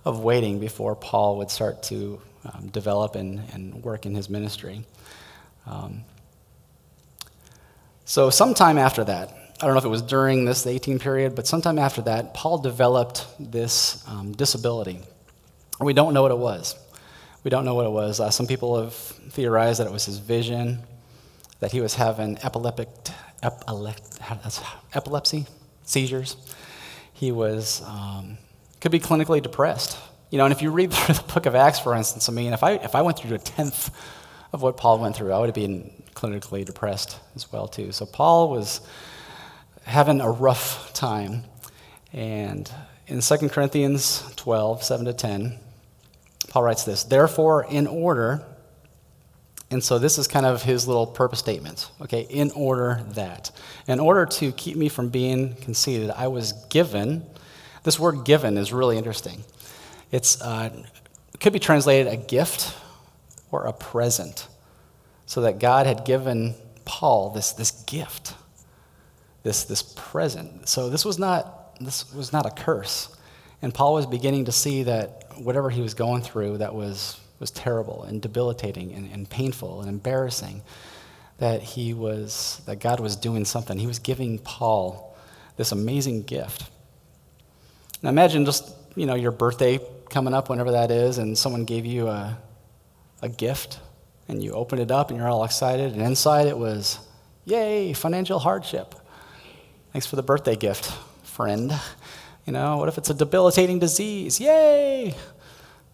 of 0.05 0.19
waiting 0.19 0.59
before 0.59 0.95
Paul 0.95 1.37
would 1.37 1.49
start 1.49 1.81
to 1.83 2.21
um, 2.45 2.67
develop 2.67 3.15
and, 3.15 3.41
and 3.53 3.83
work 3.83 4.05
in 4.05 4.13
his 4.13 4.29
ministry. 4.29 4.83
Um, 5.65 6.03
so, 8.05 8.29
sometime 8.29 8.77
after 8.77 9.03
that, 9.03 9.29
I 9.61 9.65
don't 9.65 9.75
know 9.75 9.79
if 9.79 9.85
it 9.85 9.89
was 9.89 10.01
during 10.01 10.45
this 10.45 10.67
18 10.67 10.99
period, 10.99 11.35
but 11.35 11.47
sometime 11.47 11.79
after 11.79 12.01
that, 12.03 12.33
Paul 12.33 12.57
developed 12.57 13.25
this 13.39 14.03
um, 14.07 14.33
disability. 14.33 14.99
We 15.79 15.93
don't 15.93 16.13
know 16.13 16.21
what 16.21 16.31
it 16.31 16.37
was. 16.37 16.75
We 17.43 17.49
don't 17.49 17.65
know 17.65 17.75
what 17.75 17.85
it 17.85 17.91
was. 17.91 18.19
Uh, 18.19 18.29
some 18.29 18.47
people 18.47 18.81
have 18.81 18.93
theorized 18.93 19.79
that 19.79 19.87
it 19.87 19.93
was 19.93 20.05
his 20.05 20.17
vision, 20.17 20.79
that 21.59 21.71
he 21.71 21.81
was 21.81 21.95
having 21.95 22.37
epileptic, 22.43 22.89
epilepsy, 24.93 25.45
seizures. 25.83 26.35
He 27.13 27.31
was 27.31 27.81
um, 27.85 28.37
could 28.81 28.91
be 28.91 28.99
clinically 28.99 29.41
depressed. 29.41 29.97
You 30.29 30.37
know, 30.37 30.43
and 30.43 30.51
if 30.51 30.61
you 30.61 30.71
read 30.71 30.91
through 30.91 31.15
the 31.25 31.33
book 31.33 31.45
of 31.45 31.55
Acts, 31.55 31.79
for 31.79 31.95
instance, 31.95 32.27
I 32.27 32.33
mean, 32.33 32.51
if 32.51 32.63
I, 32.63 32.73
if 32.73 32.95
I 32.95 33.01
went 33.01 33.19
through 33.19 33.35
a 33.35 33.39
tenth 33.39 33.91
of 34.51 34.61
what 34.61 34.75
Paul 34.75 34.99
went 34.99 35.15
through, 35.15 35.31
I 35.31 35.39
would 35.39 35.47
have 35.47 35.55
been 35.55 36.02
clinically 36.23 36.63
depressed 36.63 37.19
as 37.35 37.51
well, 37.51 37.67
too. 37.67 37.91
So 37.91 38.05
Paul 38.05 38.49
was 38.49 38.81
having 39.83 40.21
a 40.21 40.31
rough 40.31 40.93
time. 40.93 41.43
And 42.13 42.71
in 43.07 43.19
2 43.19 43.49
Corinthians 43.49 44.23
12, 44.37 44.83
7 44.83 45.05
to 45.05 45.13
10, 45.13 45.59
Paul 46.49 46.63
writes 46.63 46.83
this 46.83 47.03
Therefore, 47.03 47.65
in 47.69 47.87
order, 47.87 48.45
and 49.69 49.83
so 49.83 49.99
this 49.99 50.17
is 50.17 50.27
kind 50.27 50.45
of 50.45 50.63
his 50.63 50.87
little 50.87 51.07
purpose 51.07 51.39
statement, 51.39 51.89
okay, 52.01 52.21
in 52.29 52.51
order 52.51 53.03
that. 53.09 53.51
In 53.87 53.99
order 53.99 54.25
to 54.25 54.51
keep 54.53 54.77
me 54.77 54.87
from 54.87 55.09
being 55.09 55.55
conceited, 55.55 56.11
I 56.11 56.27
was 56.27 56.53
given 56.69 57.25
this 57.83 57.99
word 57.99 58.23
given 58.23 58.57
is 58.57 58.71
really 58.71 58.97
interesting. 58.97 59.43
It's, 60.11 60.41
uh, 60.41 60.69
it 61.33 61.39
could 61.39 61.53
be 61.53 61.59
translated 61.59 62.11
a 62.11 62.15
gift 62.15 62.73
or 63.51 63.65
a 63.65 63.73
present. 63.73 64.47
So 65.25 65.41
that 65.41 65.59
God 65.59 65.85
had 65.85 66.05
given 66.05 66.55
Paul 66.85 67.29
this, 67.29 67.53
this 67.53 67.71
gift, 67.71 68.35
this, 69.43 69.63
this 69.63 69.81
present. 69.81 70.67
So 70.67 70.89
this 70.89 71.05
was, 71.05 71.17
not, 71.17 71.79
this 71.79 72.13
was 72.13 72.33
not 72.33 72.45
a 72.45 72.51
curse. 72.51 73.15
And 73.61 73.73
Paul 73.73 73.93
was 73.93 74.05
beginning 74.05 74.45
to 74.45 74.51
see 74.51 74.83
that 74.83 75.23
whatever 75.37 75.69
he 75.69 75.81
was 75.81 75.93
going 75.93 76.21
through 76.21 76.57
that 76.57 76.75
was, 76.75 77.19
was 77.39 77.51
terrible 77.51 78.03
and 78.03 78.21
debilitating 78.21 78.93
and, 78.93 79.11
and 79.11 79.29
painful 79.29 79.79
and 79.79 79.89
embarrassing, 79.89 80.61
that 81.39 81.61
he 81.61 81.93
was, 81.93 82.61
that 82.65 82.79
God 82.79 82.99
was 82.99 83.15
doing 83.15 83.45
something. 83.45 83.77
He 83.77 83.87
was 83.87 83.99
giving 83.99 84.39
Paul 84.39 85.15
this 85.55 85.71
amazing 85.71 86.23
gift. 86.23 86.69
Now 88.01 88.09
imagine 88.09 88.45
just, 88.45 88.75
you 88.95 89.05
know, 89.05 89.15
your 89.15 89.31
birthday 89.31 89.79
coming 90.09 90.33
up, 90.33 90.49
whenever 90.49 90.71
that 90.71 90.91
is, 90.91 91.17
and 91.17 91.37
someone 91.37 91.65
gave 91.65 91.85
you 91.85 92.07
a, 92.07 92.37
a 93.21 93.29
gift, 93.29 93.79
and 94.27 94.43
you 94.43 94.53
open 94.53 94.79
it 94.79 94.91
up 94.91 95.09
and 95.09 95.19
you're 95.19 95.29
all 95.29 95.43
excited, 95.43 95.93
and 95.93 96.01
inside 96.01 96.47
it 96.47 96.57
was, 96.57 96.99
yay, 97.45 97.93
financial 97.93 98.39
hardship. 98.39 98.95
Thanks 99.91 100.07
for 100.07 100.15
the 100.15 100.23
birthday 100.23 100.55
gift, 100.55 100.91
friend. 101.23 101.73
You 102.45 102.53
know, 102.53 102.77
what 102.77 102.89
if 102.89 102.97
it's 102.97 103.09
a 103.09 103.13
debilitating 103.13 103.79
disease? 103.79 104.39
Yay! 104.39 105.15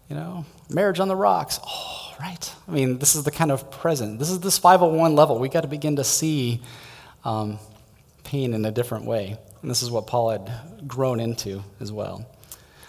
You 0.08 0.16
know, 0.16 0.44
marriage 0.68 0.98
on 0.98 1.08
the 1.08 1.14
rocks. 1.14 1.60
Oh, 1.64 2.14
right. 2.18 2.54
I 2.66 2.70
mean, 2.72 2.98
this 2.98 3.14
is 3.14 3.24
the 3.24 3.30
kind 3.30 3.52
of 3.52 3.70
present. 3.70 4.18
This 4.18 4.30
is 4.30 4.40
this 4.40 4.58
501 4.58 5.14
level. 5.14 5.38
We 5.38 5.48
got 5.48 5.60
to 5.60 5.68
begin 5.68 5.96
to 5.96 6.04
see 6.04 6.60
um, 7.24 7.58
pain 8.24 8.54
in 8.54 8.64
a 8.64 8.72
different 8.72 9.04
way. 9.04 9.36
And 9.62 9.70
this 9.70 9.82
is 9.82 9.90
what 9.90 10.06
Paul 10.06 10.30
had 10.30 10.88
grown 10.88 11.20
into 11.20 11.62
as 11.80 11.92
well. 11.92 12.26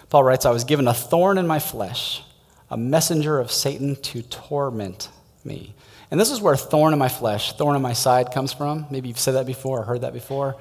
Paul 0.10 0.24
writes, 0.24 0.46
I 0.46 0.52
was 0.52 0.64
given 0.64 0.88
a 0.88 0.94
thorn 0.94 1.38
in 1.38 1.46
my 1.46 1.60
flesh, 1.60 2.24
a 2.70 2.78
messenger 2.78 3.40
of 3.40 3.52
Satan 3.52 3.96
to 3.98 4.22
torment 4.24 5.10
me. 5.46 5.74
And 6.10 6.20
this 6.20 6.32
is 6.32 6.42
where 6.42 6.56
thorn 6.56 6.94
in 6.94 7.00
my 7.00 7.08
flesh, 7.08 7.54
thorn 7.54 7.76
in 7.76 7.82
my 7.82 7.94
side 7.94 8.32
comes 8.32 8.54
from. 8.54 8.86
Maybe 8.90 9.08
you've 9.08 9.20
said 9.20 9.36
that 9.36 9.46
before 9.46 9.80
or 9.80 9.84
heard 9.84 10.02
that 10.02 10.14
before. 10.14 10.58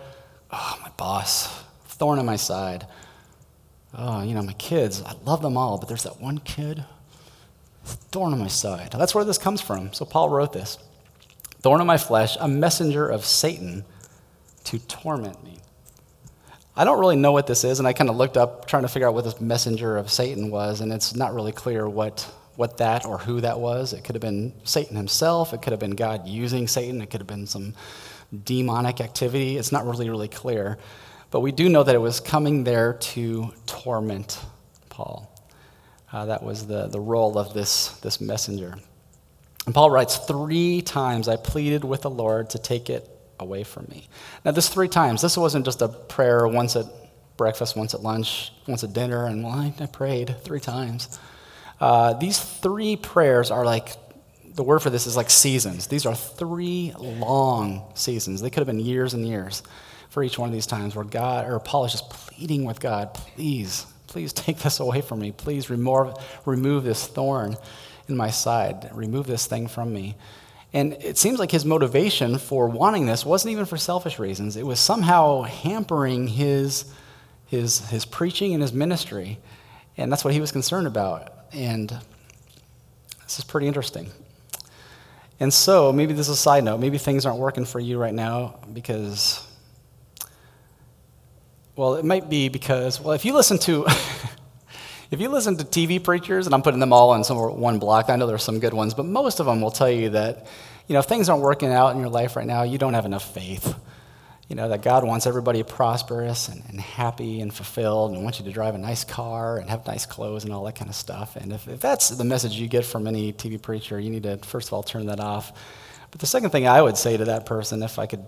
Oh, 0.53 0.79
my 0.83 0.91
boss, 0.97 1.63
thorn 1.87 2.19
in 2.19 2.27
my 2.27 2.37
side. 2.37 2.87
Oh, 3.95 4.23
you 4.23 4.35
know, 4.35 4.43
my 4.43 4.53
kids, 4.55 5.03
I 5.03 5.15
love 5.25 5.43
them 5.43 5.57
all, 5.57 5.79
but 5.79 5.89
there's 5.89 6.05
that 6.05 6.21
one 6.21 6.39
kid, 6.39 6.85
thorn 7.85 8.33
in 8.33 8.39
my 8.39 8.49
side. 8.49 8.93
That's 8.93 9.15
where 9.15 9.25
this 9.25 9.39
comes 9.39 9.61
from. 9.61 9.93
So 9.93 10.05
Paul 10.05 10.29
wrote 10.29 10.53
this 10.53 10.79
Thorn 11.63 11.83
in 11.83 11.87
my 11.87 11.99
flesh, 11.99 12.39
a 12.41 12.49
messenger 12.49 13.07
of 13.07 13.25
Satan 13.27 13.85
to 14.65 14.79
torment 14.79 15.45
me. 15.45 15.59
I 16.75 16.85
don't 16.85 16.99
really 16.99 17.17
know 17.17 17.33
what 17.33 17.47
this 17.47 17.65
is, 17.65 17.79
and 17.79 17.87
I 17.87 17.93
kind 17.93 18.09
of 18.09 18.17
looked 18.17 18.39
up 18.39 18.67
trying 18.67 18.83
to 18.83 18.89
figure 18.89 19.07
out 19.07 19.13
what 19.13 19.25
this 19.25 19.41
messenger 19.41 19.99
of 19.99 20.11
Satan 20.11 20.51
was, 20.51 20.81
and 20.81 20.91
it's 20.91 21.15
not 21.15 21.35
really 21.35 21.53
clear 21.53 21.87
what, 21.87 22.27
what 22.61 22.76
that 22.76 23.07
or 23.07 23.17
who 23.17 23.40
that 23.40 23.59
was. 23.59 23.95
It 23.95 24.05
could 24.05 24.14
have 24.14 24.21
been 24.21 24.52
Satan 24.64 24.95
himself, 24.95 25.55
it 25.55 25.62
could 25.62 25.71
have 25.71 25.81
been 25.81 25.97
God 25.97 26.29
using 26.29 26.69
Satan, 26.69 27.00
it 27.00 27.09
could 27.09 27.23
have 27.23 27.26
been 27.26 27.47
some 27.47 27.73
demonic 28.45 29.00
activity. 29.00 29.57
It's 29.57 29.73
not 29.73 29.87
really, 29.87 30.11
really 30.11 30.29
clear. 30.29 30.76
But 31.31 31.40
we 31.40 31.52
do 31.52 31.71
know 31.71 31.83
that 31.83 31.95
it 31.95 32.00
was 32.00 32.21
coming 32.21 32.64
there 32.64 32.93
to 33.14 33.55
torment 33.64 34.38
Paul. 34.90 35.35
Uh, 36.12 36.26
that 36.26 36.43
was 36.43 36.67
the, 36.67 36.88
the 36.88 37.00
role 37.00 37.38
of 37.38 37.55
this, 37.55 37.99
this 38.00 38.21
messenger. 38.21 38.76
And 39.64 39.75
Paul 39.75 39.90
writes, 39.90 40.19
Three 40.19 40.83
times 40.83 41.29
I 41.29 41.37
pleaded 41.37 41.83
with 41.83 42.02
the 42.02 42.11
Lord 42.11 42.50
to 42.50 42.59
take 42.59 42.90
it 42.90 43.09
away 43.38 43.64
from 43.64 43.87
me. 43.88 44.07
Now, 44.45 44.50
this 44.50 44.69
three 44.69 44.88
times, 44.88 45.23
this 45.23 45.38
wasn't 45.38 45.64
just 45.64 45.81
a 45.81 45.88
prayer 45.88 46.47
once 46.47 46.76
at 46.76 46.85
breakfast, 47.38 47.75
once 47.75 47.95
at 47.95 48.02
lunch, 48.02 48.52
once 48.67 48.85
at 48.85 48.93
dinner, 48.93 49.25
and 49.25 49.43
well, 49.43 49.73
I 49.81 49.87
prayed 49.87 50.37
three 50.45 50.61
times. 50.61 51.19
Uh, 51.81 52.13
these 52.15 52.39
three 52.39 52.97
prayers 52.97 53.51
are 53.51 53.65
like, 53.65 53.93
the 54.55 54.63
word 54.63 54.81
for 54.81 54.91
this 54.91 55.07
is 55.07 55.17
like 55.17 55.31
seasons. 55.31 55.87
These 55.87 56.05
are 56.07 56.15
three 56.15 56.93
long 56.99 57.91
seasons. 57.95 58.43
They 58.43 58.51
could 58.51 58.61
have 58.61 58.67
been 58.67 58.81
years 58.81 59.15
and 59.15 59.27
years 59.27 59.63
for 60.11 60.23
each 60.23 60.39
one 60.39 60.49
of 60.49 60.53
these 60.53 60.67
times 60.67 60.95
where 60.95 61.05
God, 61.05 61.49
or 61.49 61.59
Paul 61.61 61.85
is 61.85 61.93
just 61.93 62.11
pleading 62.11 62.65
with 62.65 62.81
God, 62.81 63.15
please, 63.15 63.87
please 64.09 64.33
take 64.33 64.59
this 64.59 64.81
away 64.81 65.01
from 65.01 65.21
me. 65.21 65.33
Please 65.33 65.71
remove, 65.71 66.15
remove 66.45 66.85
this 66.85 67.07
thorn 67.07 67.57
in 68.09 68.17
my 68.17 68.31
side. 68.31 68.91
Remove 68.93 69.27
this 69.27 69.47
thing 69.47 69.69
from 69.69 69.93
me. 69.95 70.17
And 70.73 70.93
it 70.95 71.17
seems 71.17 71.39
like 71.39 71.51
his 71.51 71.65
motivation 71.65 72.39
for 72.39 72.69
wanting 72.69 73.07
this 73.07 73.25
wasn't 73.25 73.53
even 73.53 73.65
for 73.65 73.77
selfish 73.77 74.19
reasons. 74.19 74.57
It 74.57 74.67
was 74.67 74.79
somehow 74.79 75.43
hampering 75.43 76.29
his, 76.29 76.93
his, 77.47 77.89
his 77.89 78.05
preaching 78.05 78.53
and 78.53 78.63
his 78.63 78.73
ministry. 78.73 79.39
And 79.97 80.13
that's 80.13 80.25
what 80.25 80.35
he 80.35 80.41
was 80.41 80.53
concerned 80.53 80.87
about. 80.87 81.40
And 81.52 81.88
this 83.25 83.38
is 83.38 83.45
pretty 83.45 83.66
interesting. 83.66 84.11
And 85.38 85.52
so, 85.52 85.92
maybe 85.92 86.12
this 86.12 86.28
is 86.28 86.35
a 86.35 86.37
side 86.37 86.64
note. 86.64 86.78
Maybe 86.78 86.99
things 86.99 87.25
aren't 87.26 87.38
working 87.38 87.64
for 87.64 87.80
you 87.80 87.99
right 87.99 88.14
now 88.14 88.61
because, 88.73 89.47
well, 91.76 91.95
it 91.95 92.04
might 92.04 92.28
be 92.28 92.49
because, 92.49 93.00
well, 93.00 93.14
if 93.14 93.25
you 93.25 93.33
listen 93.33 93.59
to. 93.61 93.87
If 95.11 95.21
you 95.21 95.28
listen 95.28 95.57
to 95.57 95.64
TV 95.64 96.02
preachers, 96.02 96.47
and 96.47 96.54
I'm 96.54 96.62
putting 96.62 96.78
them 96.78 96.92
all 96.92 97.11
on 97.11 97.25
some 97.25 97.37
one 97.37 97.80
block, 97.80 98.09
I 98.09 98.14
know 98.14 98.28
there's 98.28 98.45
some 98.45 98.61
good 98.61 98.73
ones, 98.73 98.95
but 98.95 99.07
most 99.07 99.40
of 99.40 99.47
them 99.47 99.61
will 99.61 99.73
tell 99.73 99.90
you 99.90 100.11
that, 100.11 100.47
you 100.87 100.92
know, 100.92 101.00
if 101.00 101.07
things 101.07 101.28
aren't 101.28 101.42
working 101.42 101.71
out 101.71 101.95
in 101.95 102.00
your 102.00 102.09
life 102.09 102.37
right 102.37 102.47
now, 102.47 102.62
you 102.62 102.78
don't 102.78 102.95
have 102.95 103.07
enough 103.07 103.35
faith. 103.35 103.75
You 104.50 104.57
know, 104.57 104.69
that 104.69 104.83
God 104.83 105.04
wants 105.04 105.28
everybody 105.28 105.62
prosperous 105.62 106.49
and, 106.49 106.62
and 106.69 106.80
happy 106.80 107.40
and 107.40 107.54
fulfilled 107.54 108.11
and 108.11 108.25
wants 108.25 108.40
you 108.40 108.45
to 108.47 108.50
drive 108.50 108.75
a 108.75 108.78
nice 108.78 109.04
car 109.04 109.59
and 109.59 109.71
have 109.71 109.87
nice 109.87 110.07
clothes 110.07 110.42
and 110.42 110.52
all 110.52 110.64
that 110.64 110.75
kind 110.75 110.88
of 110.88 110.97
stuff. 110.97 111.37
And 111.37 111.52
if, 111.52 111.69
if 111.69 111.78
that's 111.80 112.09
the 112.09 112.25
message 112.25 112.54
you 112.54 112.66
get 112.66 112.85
from 112.85 113.07
any 113.07 113.33
TV 113.33 113.62
preacher, 113.62 114.00
you 114.00 114.11
need 114.11 114.25
to, 114.25 114.38
first 114.38 114.69
of 114.69 114.75
all, 114.75 114.83
turn 114.83 115.07
that 115.07 115.21
off. 115.21 115.52
But 116.11 116.21
the 116.21 116.26
second 116.26 116.50
thing 116.50 116.67
I 116.67 116.82
would 116.82 116.97
say 116.97 117.17
to 117.17 117.26
that 117.26 117.47
person, 117.47 117.80
if 117.84 117.97
I 118.00 118.06
could 118.06 118.26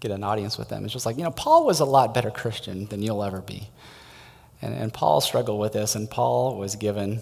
get 0.00 0.10
an 0.10 0.24
audience 0.24 0.58
with 0.58 0.70
them, 0.70 0.84
is 0.84 0.92
just 0.92 1.06
like, 1.06 1.16
you 1.16 1.22
know, 1.22 1.30
Paul 1.30 1.64
was 1.64 1.78
a 1.78 1.84
lot 1.84 2.14
better 2.14 2.32
Christian 2.32 2.86
than 2.86 3.00
you'll 3.00 3.22
ever 3.22 3.40
be. 3.40 3.68
And, 4.60 4.74
and 4.74 4.92
Paul 4.92 5.20
struggled 5.20 5.60
with 5.60 5.72
this, 5.72 5.94
and 5.94 6.10
Paul 6.10 6.56
was 6.56 6.74
given 6.74 7.20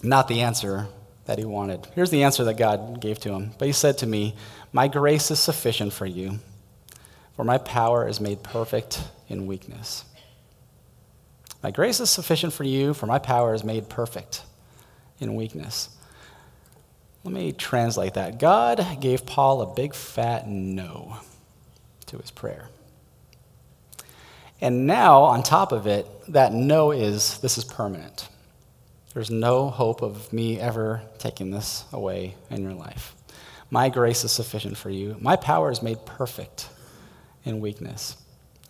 not 0.00 0.28
the 0.28 0.42
answer 0.42 0.86
that 1.24 1.38
he 1.38 1.44
wanted. 1.44 1.86
Here's 1.94 2.10
the 2.10 2.22
answer 2.22 2.44
that 2.44 2.56
God 2.56 3.00
gave 3.00 3.18
to 3.20 3.32
him. 3.32 3.52
But 3.58 3.66
he 3.66 3.72
said 3.72 3.98
to 3.98 4.06
me, 4.06 4.36
My 4.72 4.86
grace 4.86 5.30
is 5.30 5.40
sufficient 5.40 5.92
for 5.92 6.06
you, 6.06 6.38
for 7.36 7.44
my 7.44 7.58
power 7.58 8.06
is 8.06 8.20
made 8.20 8.42
perfect 8.42 9.02
in 9.28 9.46
weakness. 9.46 10.04
My 11.62 11.70
grace 11.70 12.00
is 12.00 12.10
sufficient 12.10 12.52
for 12.52 12.64
you, 12.64 12.92
for 12.92 13.06
my 13.06 13.18
power 13.18 13.54
is 13.54 13.62
made 13.62 13.88
perfect 13.88 14.42
in 15.20 15.36
weakness. 15.36 15.88
Let 17.24 17.32
me 17.32 17.52
translate 17.52 18.14
that. 18.14 18.40
God 18.40 18.84
gave 19.00 19.24
Paul 19.24 19.62
a 19.62 19.74
big 19.74 19.94
fat 19.94 20.48
no 20.48 21.18
to 22.06 22.18
his 22.18 22.32
prayer. 22.32 22.68
And 24.60 24.86
now, 24.86 25.22
on 25.22 25.42
top 25.42 25.72
of 25.72 25.86
it, 25.86 26.06
that 26.28 26.52
no 26.52 26.90
is 26.90 27.38
this 27.38 27.58
is 27.58 27.64
permanent. 27.64 28.28
There's 29.14 29.30
no 29.30 29.70
hope 29.70 30.02
of 30.02 30.32
me 30.32 30.58
ever 30.58 31.02
taking 31.18 31.50
this 31.50 31.84
away 31.92 32.34
in 32.50 32.62
your 32.62 32.72
life. 32.72 33.14
My 33.70 33.88
grace 33.88 34.24
is 34.24 34.32
sufficient 34.32 34.76
for 34.76 34.90
you. 34.90 35.16
My 35.20 35.36
power 35.36 35.70
is 35.70 35.82
made 35.82 36.04
perfect 36.06 36.68
in 37.44 37.60
weakness. 37.60 38.16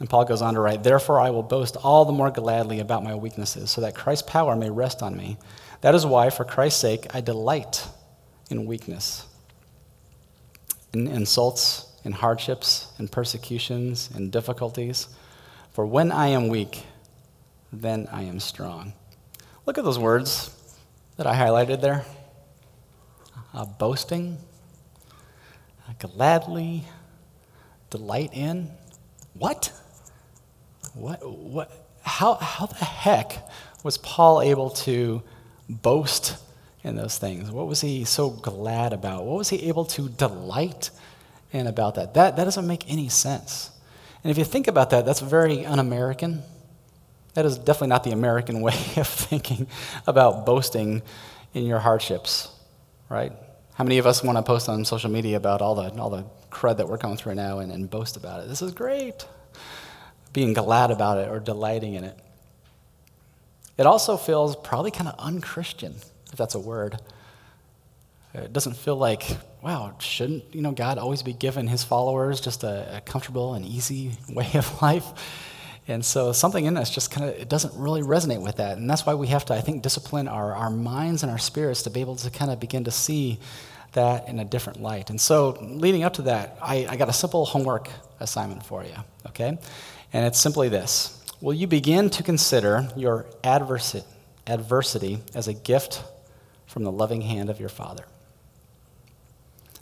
And 0.00 0.08
Paul 0.08 0.24
goes 0.24 0.42
on 0.42 0.54
to 0.54 0.60
write, 0.60 0.82
Therefore 0.82 1.20
I 1.20 1.30
will 1.30 1.42
boast 1.42 1.76
all 1.76 2.04
the 2.04 2.12
more 2.12 2.30
gladly 2.30 2.80
about 2.80 3.04
my 3.04 3.14
weaknesses, 3.14 3.70
so 3.70 3.80
that 3.80 3.94
Christ's 3.94 4.28
power 4.28 4.56
may 4.56 4.70
rest 4.70 5.02
on 5.02 5.16
me. 5.16 5.36
That 5.80 5.94
is 5.94 6.04
why, 6.04 6.30
for 6.30 6.44
Christ's 6.44 6.80
sake, 6.80 7.14
I 7.14 7.20
delight 7.20 7.86
in 8.50 8.66
weakness, 8.66 9.26
in 10.92 11.06
insults, 11.06 11.86
in 12.04 12.12
hardships, 12.12 12.88
in 12.98 13.08
persecutions, 13.08 14.10
in 14.14 14.30
difficulties 14.30 15.08
for 15.72 15.86
when 15.86 16.12
I 16.12 16.28
am 16.28 16.48
weak, 16.48 16.84
then 17.72 18.06
I 18.12 18.24
am 18.24 18.40
strong. 18.40 18.92
Look 19.64 19.78
at 19.78 19.84
those 19.84 19.98
words 19.98 20.54
that 21.16 21.26
I 21.26 21.34
highlighted 21.34 21.80
there 21.80 22.04
uh, 23.54 23.64
boasting, 23.64 24.36
uh, 25.88 25.92
gladly, 25.98 26.84
delight 27.92 28.30
in. 28.32 28.70
What? 29.34 29.70
What? 30.94 31.20
What? 31.24 31.70
How, 32.02 32.34
how 32.34 32.66
the 32.66 32.84
heck 32.84 33.48
was 33.84 33.96
Paul 33.98 34.42
able 34.42 34.70
to 34.70 35.22
boast 35.68 36.36
in 36.82 36.96
those 36.96 37.18
things? 37.18 37.50
What 37.50 37.68
was 37.68 37.80
he 37.80 38.04
so 38.04 38.30
glad 38.30 38.92
about? 38.92 39.24
What 39.24 39.36
was 39.36 39.50
he 39.50 39.68
able 39.68 39.84
to 39.84 40.08
delight 40.08 40.90
in 41.52 41.68
about 41.68 41.94
that? 41.94 42.14
That, 42.14 42.36
that 42.36 42.44
doesn't 42.44 42.66
make 42.66 42.90
any 42.90 43.08
sense. 43.08 43.70
And 44.24 44.30
if 44.30 44.38
you 44.38 44.44
think 44.44 44.66
about 44.66 44.90
that, 44.90 45.04
that's 45.04 45.20
very 45.20 45.64
un 45.64 45.78
American. 45.78 46.42
That 47.34 47.44
is 47.44 47.56
definitely 47.58 47.88
not 47.88 48.04
the 48.04 48.12
American 48.12 48.60
way 48.62 48.74
of 48.96 49.06
thinking 49.06 49.66
about 50.06 50.44
boasting 50.44 51.02
in 51.54 51.66
your 51.66 51.78
hardships, 51.78 52.48
right? 53.08 53.32
How 53.74 53.84
many 53.84 53.98
of 53.98 54.06
us 54.06 54.22
want 54.22 54.36
to 54.36 54.42
post 54.42 54.68
on 54.68 54.84
social 54.84 55.10
media 55.10 55.36
about 55.36 55.62
all 55.62 55.74
the, 55.74 55.90
all 55.98 56.10
the 56.10 56.24
crud 56.50 56.76
that 56.76 56.88
we're 56.88 56.98
going 56.98 57.16
through 57.16 57.34
now 57.34 57.60
and, 57.60 57.72
and 57.72 57.88
boast 57.88 58.16
about 58.16 58.42
it? 58.42 58.48
This 58.48 58.60
is 58.60 58.72
great. 58.72 59.26
Being 60.32 60.52
glad 60.52 60.90
about 60.90 61.18
it 61.18 61.28
or 61.28 61.40
delighting 61.40 61.94
in 61.94 62.04
it. 62.04 62.18
It 63.78 63.86
also 63.86 64.16
feels 64.16 64.56
probably 64.56 64.90
kind 64.90 65.08
of 65.08 65.14
unchristian, 65.18 65.94
if 66.30 66.36
that's 66.36 66.54
a 66.54 66.60
word. 66.60 67.00
It 68.34 68.52
doesn't 68.52 68.76
feel 68.76 68.96
like 68.96 69.24
wow, 69.62 69.94
shouldn't 70.00 70.54
you 70.54 70.60
know 70.60 70.72
God 70.72 70.98
always 70.98 71.22
be 71.22 71.32
giving 71.32 71.68
His 71.68 71.84
followers 71.84 72.40
just 72.40 72.64
a, 72.64 72.96
a 72.96 73.00
comfortable 73.00 73.54
and 73.54 73.64
easy 73.64 74.12
way 74.28 74.50
of 74.54 74.82
life? 74.82 75.06
And 75.88 76.04
so 76.04 76.32
something 76.32 76.64
in 76.64 76.76
us 76.76 76.90
just 76.90 77.10
kind 77.10 77.28
of 77.28 77.36
it 77.36 77.48
doesn't 77.48 77.74
really 77.74 78.02
resonate 78.02 78.40
with 78.40 78.56
that, 78.56 78.78
and 78.78 78.88
that's 78.88 79.04
why 79.04 79.14
we 79.14 79.26
have 79.28 79.44
to, 79.46 79.54
I 79.54 79.60
think, 79.60 79.82
discipline 79.82 80.28
our, 80.28 80.54
our 80.54 80.70
minds 80.70 81.22
and 81.22 81.32
our 81.32 81.38
spirits 81.38 81.82
to 81.82 81.90
be 81.90 82.00
able 82.00 82.16
to 82.16 82.30
kind 82.30 82.50
of 82.50 82.60
begin 82.60 82.84
to 82.84 82.92
see 82.92 83.40
that 83.92 84.28
in 84.28 84.38
a 84.38 84.44
different 84.44 84.80
light. 84.80 85.10
And 85.10 85.20
so, 85.20 85.58
leading 85.60 86.04
up 86.04 86.14
to 86.14 86.22
that, 86.22 86.56
I, 86.62 86.86
I 86.88 86.96
got 86.96 87.08
a 87.08 87.12
simple 87.12 87.44
homework 87.44 87.90
assignment 88.20 88.64
for 88.64 88.84
you, 88.84 88.94
okay? 89.26 89.58
And 90.12 90.26
it's 90.26 90.38
simply 90.38 90.68
this 90.68 91.20
Will 91.40 91.54
you 91.54 91.66
begin 91.66 92.10
to 92.10 92.22
consider 92.22 92.88
your 92.96 93.26
adversity, 93.42 94.06
adversity 94.46 95.18
as 95.34 95.48
a 95.48 95.52
gift 95.52 96.04
from 96.66 96.84
the 96.84 96.92
loving 96.92 97.22
hand 97.22 97.50
of 97.50 97.58
your 97.58 97.68
Father? 97.68 98.04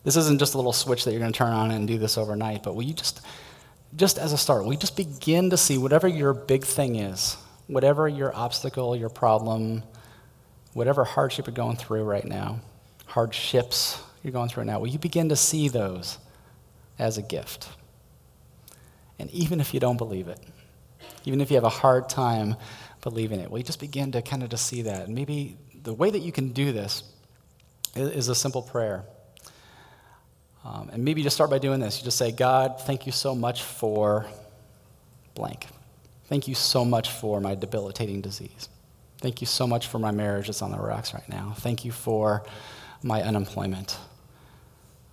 This 0.03 0.17
isn't 0.17 0.39
just 0.39 0.55
a 0.55 0.57
little 0.57 0.73
switch 0.73 1.05
that 1.05 1.11
you're 1.11 1.21
going 1.21 1.33
to 1.33 1.37
turn 1.37 1.53
on 1.53 1.71
and 1.71 1.87
do 1.87 1.99
this 1.99 2.17
overnight, 2.17 2.63
but 2.63 2.75
will 2.75 2.83
you 2.83 2.95
just, 2.95 3.21
just 3.97 4.19
as 4.19 4.33
a 4.33 4.39
start, 4.39 4.65
we 4.65 4.77
just 4.77 4.97
begin 4.97 5.51
to 5.51 5.57
see 5.57 5.79
whatever 5.79 6.07
your 6.07 6.33
big 6.33 6.65
thing 6.65 6.97
is, 6.97 7.37
whatever 7.67 8.09
your 8.09 8.35
obstacle, 8.35 8.95
your 8.95 9.09
problem, 9.09 9.83
whatever 10.75 11.05
hardship 11.05 11.47
you're 11.47 11.55
going 11.55 11.77
through 11.77 12.05
right 12.05 12.25
now, 12.25 12.61
hardships 13.07 14.01
you're 14.23 14.33
going 14.33 14.49
through 14.49 14.63
right 14.63 14.67
now, 14.69 14.79
will 14.79 14.89
you 14.89 14.99
begin 14.99 15.29
to 15.29 15.37
see 15.37 15.69
those 15.69 16.19
as 16.99 17.19
a 17.19 17.23
gift? 17.23 17.69
And 19.19 19.31
even 19.31 19.61
if 19.61 19.75
you 19.75 19.81
don't 19.81 19.97
believe 19.97 20.29
it, 20.29 20.41
even 21.25 21.41
if 21.41 21.51
you 21.51 21.57
have 21.57 21.65
a 21.65 21.69
hard 21.69 22.09
time 22.09 22.57
believing 23.03 23.41
it? 23.41 23.51
Will 23.51 23.59
you 23.59 23.65
just 23.65 23.81
begin 23.81 24.13
to 24.13 24.23
kind 24.23 24.43
of 24.43 24.51
to 24.51 24.57
see 24.57 24.83
that? 24.83 25.07
And 25.07 25.15
maybe 25.15 25.57
the 25.83 25.95
way 25.95 26.11
that 26.11 26.21
you 26.21 26.33
can 26.33 26.53
do 26.53 26.73
this 26.73 27.03
is, 27.95 28.11
is 28.11 28.29
a 28.29 28.35
simple 28.35 28.63
prayer. 28.63 29.05
Um, 30.65 30.91
and 30.93 31.05
maybe 31.05 31.21
you 31.21 31.25
just 31.25 31.37
start 31.37 31.51
by 31.51 31.59
doing 31.59 31.81
this. 31.81 31.99
You 31.99 32.05
just 32.05 32.19
say, 32.19 32.33
God, 32.33 32.81
thank 32.81 33.07
you 33.07 33.13
so 33.13 33.35
much 33.35 33.63
for 33.63 34.27
blank. 35.35 35.67
Thank 36.27 36.47
you 36.47 36.55
so 36.55 36.85
much 36.85 37.11
for 37.11 37.41
my 37.41 37.55
debilitating 37.55 38.21
disease. 38.21 38.69
Thank 39.19 39.41
you 39.41 39.47
so 39.47 39.67
much 39.67 39.87
for 39.89 39.99
my 39.99 40.11
marriage 40.11 40.47
that's 40.47 40.63
on 40.63 40.71
the 40.71 40.79
rocks 40.79 41.13
right 41.13 41.29
now. 41.29 41.55
Thank 41.59 41.85
you 41.85 41.93
for 41.93 42.45
my 43.03 43.23
unemployment. 43.23 43.99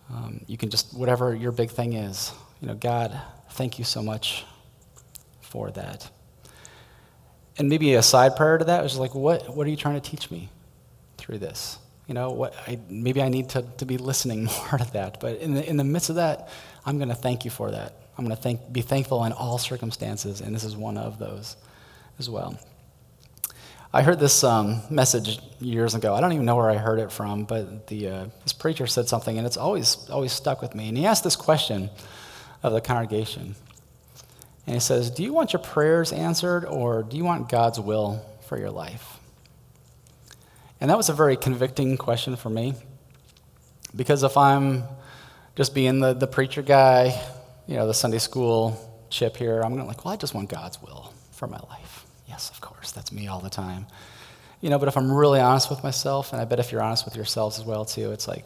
Um, 0.09 0.41
you 0.47 0.57
can 0.57 0.69
just, 0.69 0.93
whatever 0.93 1.35
your 1.35 1.51
big 1.51 1.69
thing 1.69 1.93
is, 1.93 2.31
you 2.61 2.67
know, 2.67 2.75
God, 2.75 3.19
thank 3.51 3.79
you 3.79 3.85
so 3.85 4.01
much 4.01 4.45
for 5.41 5.71
that. 5.71 6.09
And 7.57 7.69
maybe 7.69 7.95
a 7.95 8.03
side 8.03 8.35
prayer 8.35 8.57
to 8.57 8.65
that 8.65 8.85
is 8.85 8.97
like, 8.97 9.15
what, 9.15 9.55
what 9.55 9.65
are 9.65 9.69
you 9.69 9.75
trying 9.75 9.99
to 9.99 10.09
teach 10.09 10.29
me 10.29 10.49
through 11.17 11.39
this? 11.39 11.79
You 12.07 12.13
know, 12.13 12.31
what 12.31 12.55
I, 12.67 12.79
maybe 12.89 13.21
I 13.21 13.29
need 13.29 13.49
to, 13.49 13.63
to 13.77 13.85
be 13.85 13.97
listening 13.97 14.45
more 14.71 14.77
to 14.77 14.91
that. 14.93 15.19
But 15.19 15.39
in 15.39 15.53
the, 15.53 15.69
in 15.69 15.77
the 15.77 15.83
midst 15.83 16.09
of 16.09 16.15
that, 16.15 16.49
I'm 16.85 16.97
going 16.97 17.09
to 17.09 17.15
thank 17.15 17.45
you 17.45 17.51
for 17.51 17.71
that. 17.71 17.93
I'm 18.17 18.25
going 18.25 18.35
to 18.35 18.41
thank, 18.41 18.71
be 18.71 18.81
thankful 18.81 19.23
in 19.25 19.31
all 19.33 19.57
circumstances, 19.57 20.41
and 20.41 20.55
this 20.55 20.63
is 20.63 20.75
one 20.75 20.97
of 20.97 21.19
those 21.19 21.55
as 22.17 22.29
well. 22.29 22.57
I 23.93 24.01
heard 24.01 24.19
this 24.19 24.43
um, 24.43 24.81
message 24.89 25.39
years 25.59 25.95
ago. 25.95 26.13
I 26.13 26.21
don't 26.21 26.33
even 26.33 26.45
know 26.45 26.55
where 26.55 26.69
I 26.69 26.75
heard 26.75 26.99
it 26.99 27.11
from, 27.11 27.45
but 27.45 27.87
the, 27.87 28.09
uh, 28.09 28.25
this 28.43 28.53
preacher 28.53 28.85
said 28.87 29.07
something, 29.07 29.37
and 29.37 29.47
it's 29.47 29.57
always, 29.57 30.09
always 30.09 30.31
stuck 30.31 30.61
with 30.61 30.75
me. 30.75 30.89
And 30.89 30.97
he 30.97 31.05
asked 31.05 31.23
this 31.23 31.35
question 31.35 31.89
of 32.63 32.73
the 32.73 32.81
congregation. 32.81 33.55
And 34.65 34.75
he 34.75 34.79
says, 34.79 35.09
Do 35.09 35.23
you 35.23 35.31
want 35.31 35.53
your 35.53 35.61
prayers 35.61 36.11
answered, 36.11 36.65
or 36.65 37.03
do 37.03 37.15
you 37.15 37.23
want 37.23 37.49
God's 37.49 37.79
will 37.79 38.25
for 38.47 38.57
your 38.57 38.71
life? 38.71 39.16
And 40.79 40.89
that 40.89 40.97
was 40.97 41.09
a 41.09 41.13
very 41.13 41.37
convicting 41.37 41.97
question 41.97 42.35
for 42.35 42.49
me. 42.49 42.75
Because 43.95 44.23
if 44.23 44.37
I'm 44.37 44.83
just 45.55 45.73
being 45.73 45.99
the, 45.99 46.13
the 46.13 46.27
preacher 46.27 46.61
guy, 46.61 47.19
you 47.65 47.75
know, 47.75 47.87
the 47.87 47.93
Sunday 47.93 48.19
school 48.19 49.05
chip 49.09 49.37
here, 49.37 49.61
I'm 49.61 49.71
going 49.71 49.81
to 49.81 49.87
like, 49.87 50.05
well, 50.05 50.13
I 50.13 50.17
just 50.17 50.33
want 50.33 50.49
God's 50.49 50.81
will 50.81 51.13
for 51.31 51.47
my 51.47 51.59
life. 51.69 52.05
Yes, 52.27 52.49
of 52.49 52.61
course, 52.61 52.91
that's 52.91 53.11
me 53.11 53.27
all 53.27 53.39
the 53.39 53.49
time. 53.49 53.87
You 54.61 54.69
know, 54.69 54.79
but 54.79 54.87
if 54.87 54.97
I'm 54.97 55.11
really 55.11 55.39
honest 55.39 55.69
with 55.69 55.83
myself, 55.83 56.33
and 56.33 56.41
I 56.41 56.45
bet 56.45 56.59
if 56.59 56.71
you're 56.71 56.81
honest 56.81 57.05
with 57.05 57.15
yourselves 57.15 57.59
as 57.59 57.65
well 57.65 57.85
too, 57.85 58.11
it's 58.11 58.27
like, 58.27 58.45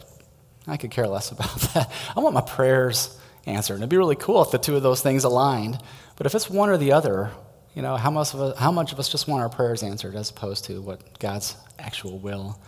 I 0.66 0.76
could 0.76 0.90
care 0.90 1.08
less 1.08 1.32
about 1.32 1.54
that. 1.74 1.90
I 2.16 2.20
want 2.20 2.34
my 2.34 2.40
prayers 2.40 3.18
answered. 3.46 3.74
And 3.74 3.82
it'd 3.82 3.90
be 3.90 3.96
really 3.96 4.16
cool 4.16 4.42
if 4.42 4.50
the 4.50 4.58
two 4.58 4.76
of 4.76 4.82
those 4.82 5.02
things 5.02 5.24
aligned. 5.24 5.78
But 6.16 6.26
if 6.26 6.34
it's 6.34 6.48
one 6.48 6.68
or 6.68 6.76
the 6.76 6.92
other, 6.92 7.30
you 7.74 7.82
know, 7.82 7.96
how 7.96 8.10
much, 8.10 8.34
of 8.34 8.40
us, 8.40 8.58
how 8.58 8.70
much 8.70 8.92
of 8.92 8.98
us 8.98 9.08
just 9.08 9.28
want 9.28 9.42
our 9.42 9.48
prayers 9.48 9.82
answered 9.82 10.14
as 10.14 10.30
opposed 10.30 10.64
to 10.66 10.80
what 10.80 11.18
God's 11.18 11.56
actual 11.78 12.18
will 12.18 12.58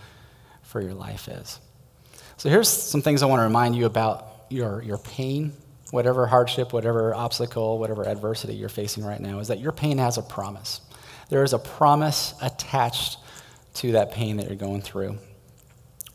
for 0.62 0.80
your 0.80 0.94
life 0.94 1.28
is? 1.28 1.60
So 2.36 2.48
here's 2.48 2.68
some 2.68 3.02
things 3.02 3.22
I 3.22 3.26
want 3.26 3.40
to 3.40 3.44
remind 3.44 3.76
you 3.76 3.86
about 3.86 4.46
your, 4.48 4.82
your 4.82 4.98
pain, 4.98 5.52
whatever 5.90 6.26
hardship, 6.26 6.72
whatever 6.72 7.14
obstacle, 7.14 7.78
whatever 7.78 8.06
adversity 8.06 8.54
you're 8.54 8.68
facing 8.68 9.04
right 9.04 9.20
now, 9.20 9.38
is 9.38 9.48
that 9.48 9.60
your 9.60 9.72
pain 9.72 9.98
has 9.98 10.18
a 10.18 10.22
promise. 10.22 10.80
There 11.28 11.42
is 11.42 11.52
a 11.52 11.58
promise 11.58 12.34
attached 12.42 13.18
to 13.74 13.92
that 13.92 14.12
pain 14.12 14.36
that 14.38 14.46
you're 14.46 14.56
going 14.56 14.82
through 14.82 15.18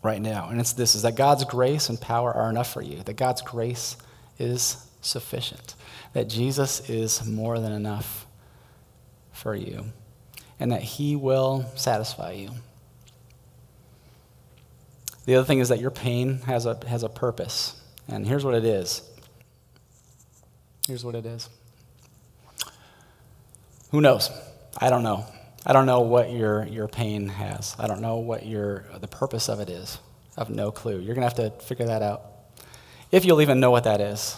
right 0.02 0.22
now. 0.22 0.50
And 0.50 0.60
it's 0.60 0.74
this 0.74 0.96
is 0.96 1.04
that 1.04 1.16
God's 1.16 1.46
grace 1.46 1.90
and 1.90 2.00
power 2.00 2.34
are 2.34 2.50
enough 2.50 2.72
for 2.72 2.82
you, 2.82 3.04
that 3.04 3.18
God's 3.18 3.42
grace 3.42 3.98
is 4.38 4.86
sufficient 5.02 5.76
that 6.14 6.28
Jesus 6.28 6.90
is 6.90 7.26
more 7.26 7.60
than 7.60 7.72
enough 7.72 8.26
for 9.40 9.56
you, 9.56 9.86
and 10.60 10.72
that 10.72 10.82
He 10.82 11.16
will 11.16 11.66
satisfy 11.76 12.34
you. 12.34 12.52
The 15.26 15.36
other 15.36 15.46
thing 15.46 15.60
is 15.60 15.70
that 15.70 15.80
your 15.80 15.92
pain 15.92 16.40
has 16.40 16.66
a, 16.66 16.80
has 16.88 17.04
a 17.04 17.10
purpose, 17.10 17.80
and 18.08 18.28
here's 18.28 18.44
what 18.44 18.56
it 18.56 18.66
is. 18.66 19.02
Here's 20.88 21.06
what 21.06 21.16
it 21.16 21.26
is. 21.26 21.50
Who 23.92 24.02
knows? 24.02 24.30
I 24.78 24.90
don't 24.90 25.04
know. 25.04 25.26
I 25.66 25.74
don't 25.74 25.86
know 25.86 26.02
what 26.02 26.32
your, 26.32 26.66
your 26.68 26.88
pain 26.88 27.28
has. 27.28 27.76
I 27.78 27.88
don't 27.88 28.02
know 28.02 28.18
what 28.18 28.46
your, 28.46 28.86
the 29.00 29.08
purpose 29.08 29.50
of 29.50 29.60
it 29.60 29.70
is. 29.70 30.00
I 30.38 30.42
have 30.42 30.50
no 30.50 30.72
clue. 30.72 31.00
You're 31.00 31.16
going 31.16 31.28
to 31.28 31.36
have 31.36 31.60
to 31.60 31.64
figure 31.64 31.88
that 31.88 32.02
out. 32.02 32.22
If 33.12 33.26
you'll 33.26 33.42
even 33.42 33.60
know 33.60 33.72
what 33.72 33.84
that 33.84 34.00
is. 34.02 34.38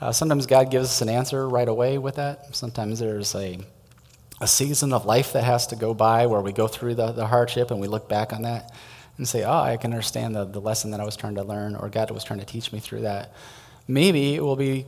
Uh, 0.00 0.12
sometimes 0.12 0.46
God 0.46 0.70
gives 0.70 0.86
us 0.86 1.00
an 1.02 1.08
answer 1.08 1.48
right 1.48 1.66
away 1.68 1.98
with 1.98 2.16
that. 2.16 2.54
Sometimes 2.54 3.00
there's 3.00 3.34
a, 3.34 3.58
a 4.40 4.46
season 4.46 4.92
of 4.92 5.04
life 5.04 5.32
that 5.32 5.44
has 5.44 5.66
to 5.68 5.76
go 5.76 5.94
by 5.94 6.26
where 6.26 6.40
we 6.40 6.52
go 6.52 6.68
through 6.68 6.94
the, 6.94 7.12
the 7.12 7.26
hardship 7.26 7.70
and 7.70 7.80
we 7.80 7.88
look 7.88 8.08
back 8.08 8.32
on 8.32 8.42
that 8.42 8.72
and 9.16 9.26
say, 9.26 9.44
oh, 9.44 9.58
I 9.58 9.76
can 9.76 9.92
understand 9.92 10.34
the, 10.34 10.44
the 10.44 10.60
lesson 10.60 10.92
that 10.92 11.00
I 11.00 11.04
was 11.04 11.16
trying 11.16 11.34
to 11.34 11.42
learn 11.42 11.74
or 11.74 11.88
God 11.88 12.10
was 12.10 12.22
trying 12.22 12.38
to 12.38 12.46
teach 12.46 12.72
me 12.72 12.78
through 12.78 13.00
that. 13.00 13.32
Maybe 13.88 14.34
it 14.34 14.42
will 14.42 14.56
be 14.56 14.86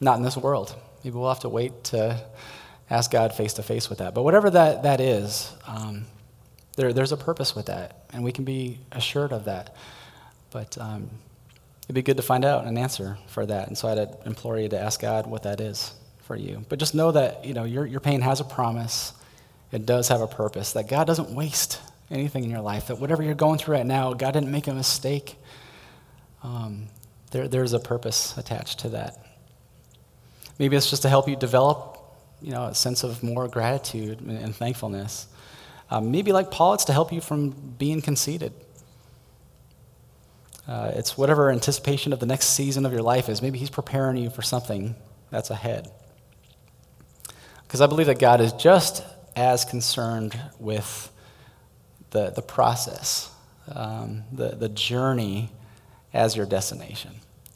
not 0.00 0.16
in 0.16 0.22
this 0.22 0.36
world. 0.36 0.74
Maybe 1.02 1.16
we'll 1.16 1.28
have 1.28 1.40
to 1.40 1.48
wait 1.48 1.84
to 1.84 2.22
ask 2.90 3.10
God 3.10 3.34
face 3.34 3.54
to 3.54 3.62
face 3.62 3.88
with 3.88 3.98
that. 3.98 4.14
But 4.14 4.22
whatever 4.24 4.50
that, 4.50 4.82
that 4.82 5.00
is, 5.00 5.52
um, 5.66 6.04
there, 6.76 6.92
there's 6.92 7.12
a 7.12 7.16
purpose 7.16 7.54
with 7.54 7.66
that, 7.66 8.04
and 8.12 8.24
we 8.24 8.32
can 8.32 8.44
be 8.44 8.78
assured 8.92 9.32
of 9.32 9.44
that. 9.44 9.74
But 10.50 10.76
um, 10.78 11.08
It'd 11.84 11.94
be 11.94 12.02
good 12.02 12.16
to 12.16 12.22
find 12.22 12.46
out 12.46 12.64
an 12.64 12.78
answer 12.78 13.18
for 13.26 13.44
that. 13.44 13.68
And 13.68 13.76
so 13.76 13.88
I'd 13.88 14.26
implore 14.26 14.58
you 14.58 14.68
to 14.70 14.80
ask 14.80 15.00
God 15.00 15.26
what 15.26 15.42
that 15.42 15.60
is 15.60 15.92
for 16.24 16.36
you. 16.36 16.64
But 16.68 16.78
just 16.78 16.94
know 16.94 17.12
that, 17.12 17.44
you 17.44 17.54
know, 17.54 17.64
your, 17.64 17.86
your 17.86 18.00
pain 18.00 18.20
has 18.22 18.40
a 18.40 18.44
promise. 18.44 19.12
It 19.72 19.86
does 19.86 20.08
have 20.08 20.20
a 20.20 20.26
purpose. 20.26 20.72
That 20.72 20.88
God 20.88 21.06
doesn't 21.06 21.30
waste 21.30 21.80
anything 22.10 22.44
in 22.44 22.50
your 22.50 22.60
life. 22.60 22.88
That 22.88 22.98
whatever 22.98 23.22
you're 23.22 23.34
going 23.34 23.58
through 23.58 23.74
right 23.74 23.86
now, 23.86 24.12
God 24.14 24.32
didn't 24.32 24.50
make 24.50 24.66
a 24.66 24.74
mistake. 24.74 25.36
Um, 26.42 26.88
there, 27.30 27.48
there's 27.48 27.72
a 27.72 27.80
purpose 27.80 28.36
attached 28.36 28.80
to 28.80 28.90
that. 28.90 29.18
Maybe 30.58 30.76
it's 30.76 30.88
just 30.88 31.02
to 31.02 31.08
help 31.08 31.28
you 31.28 31.36
develop, 31.36 31.98
you 32.40 32.52
know, 32.52 32.66
a 32.66 32.74
sense 32.74 33.02
of 33.02 33.22
more 33.22 33.48
gratitude 33.48 34.20
and, 34.20 34.54
thankfulness. 34.54 35.26
Um, 35.90 36.10
maybe 36.10 36.32
like 36.32 36.50
Paul, 36.50 36.74
it's 36.74 36.84
to 36.86 36.92
help 36.92 37.12
you 37.12 37.20
from 37.20 37.50
being 37.50 38.00
conceited. 38.00 38.52
Uh, 40.66 40.92
it's 40.94 41.18
whatever 41.18 41.50
anticipation 41.50 42.12
of 42.12 42.20
the 42.20 42.26
next 42.26 42.46
season 42.46 42.86
of 42.86 42.92
your 42.92 43.02
life 43.02 43.28
is. 43.28 43.42
Maybe 43.42 43.58
He's 43.58 43.70
preparing 43.70 44.16
you 44.16 44.30
for 44.30 44.42
something 44.42 44.94
that's 45.30 45.50
ahead. 45.50 45.90
Because 47.74 47.82
I 47.82 47.88
believe 47.88 48.06
that 48.06 48.20
God 48.20 48.40
is 48.40 48.52
just 48.52 49.02
as 49.34 49.64
concerned 49.64 50.40
with 50.60 51.10
the, 52.10 52.30
the 52.30 52.40
process, 52.40 53.28
um, 53.66 54.22
the, 54.30 54.50
the 54.50 54.68
journey, 54.68 55.50
as 56.12 56.36
your 56.36 56.46
destination. 56.46 57.10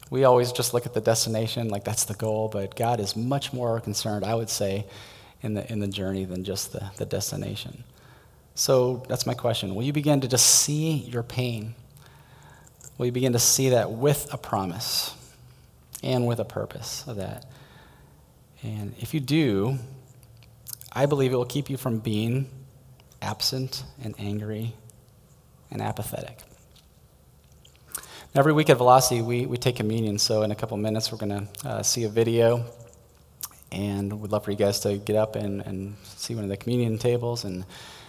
We 0.09 0.25
always 0.25 0.51
just 0.51 0.73
look 0.73 0.85
at 0.85 0.93
the 0.93 0.99
destination 0.99 1.69
like 1.69 1.85
that's 1.85 2.03
the 2.03 2.15
goal, 2.15 2.49
but 2.49 2.75
God 2.75 2.99
is 2.99 3.15
much 3.15 3.53
more 3.53 3.79
concerned, 3.79 4.25
I 4.25 4.35
would 4.35 4.49
say, 4.49 4.87
in 5.41 5.53
the, 5.53 5.71
in 5.71 5.79
the 5.79 5.87
journey 5.87 6.25
than 6.25 6.43
just 6.43 6.73
the, 6.73 6.91
the 6.97 7.05
destination. 7.05 7.85
So 8.55 9.05
that's 9.07 9.25
my 9.25 9.35
question. 9.35 9.73
Will 9.73 9.83
you 9.83 9.93
begin 9.93 10.19
to 10.19 10.27
just 10.27 10.47
see 10.47 10.95
your 10.95 11.23
pain? 11.23 11.75
Will 12.97 13.05
you 13.05 13.13
begin 13.13 13.31
to 13.31 13.39
see 13.39 13.69
that 13.69 13.89
with 13.89 14.27
a 14.33 14.37
promise 14.37 15.15
and 16.03 16.27
with 16.27 16.41
a 16.41 16.45
purpose 16.45 17.05
of 17.07 17.15
that. 17.15 17.45
And 18.61 18.93
if 18.99 19.13
you 19.13 19.21
do, 19.21 19.79
I 20.91 21.05
believe 21.05 21.31
it 21.31 21.35
will 21.35 21.45
keep 21.45 21.69
you 21.69 21.77
from 21.77 21.99
being 21.99 22.49
absent 23.21 23.83
and 24.03 24.15
angry 24.17 24.73
and 25.69 25.81
apathetic. 25.81 26.39
Every 28.33 28.53
week 28.53 28.69
at 28.69 28.77
Velocity, 28.77 29.21
we, 29.21 29.45
we 29.45 29.57
take 29.57 29.75
communion. 29.75 30.17
So, 30.19 30.43
in 30.43 30.51
a 30.51 30.55
couple 30.55 30.77
minutes, 30.77 31.11
we're 31.11 31.17
going 31.17 31.47
to 31.47 31.67
uh, 31.67 31.83
see 31.83 32.03
a 32.03 32.09
video. 32.09 32.65
And 33.71 34.19
we'd 34.19 34.31
love 34.31 34.45
for 34.45 34.51
you 34.51 34.57
guys 34.57 34.79
to 34.81 34.97
get 34.97 35.15
up 35.15 35.35
and, 35.35 35.61
and 35.61 35.95
see 36.03 36.33
one 36.33 36.43
of 36.43 36.49
the 36.49 36.57
communion 36.57 36.97
tables 36.97 37.43
and, 37.43 37.65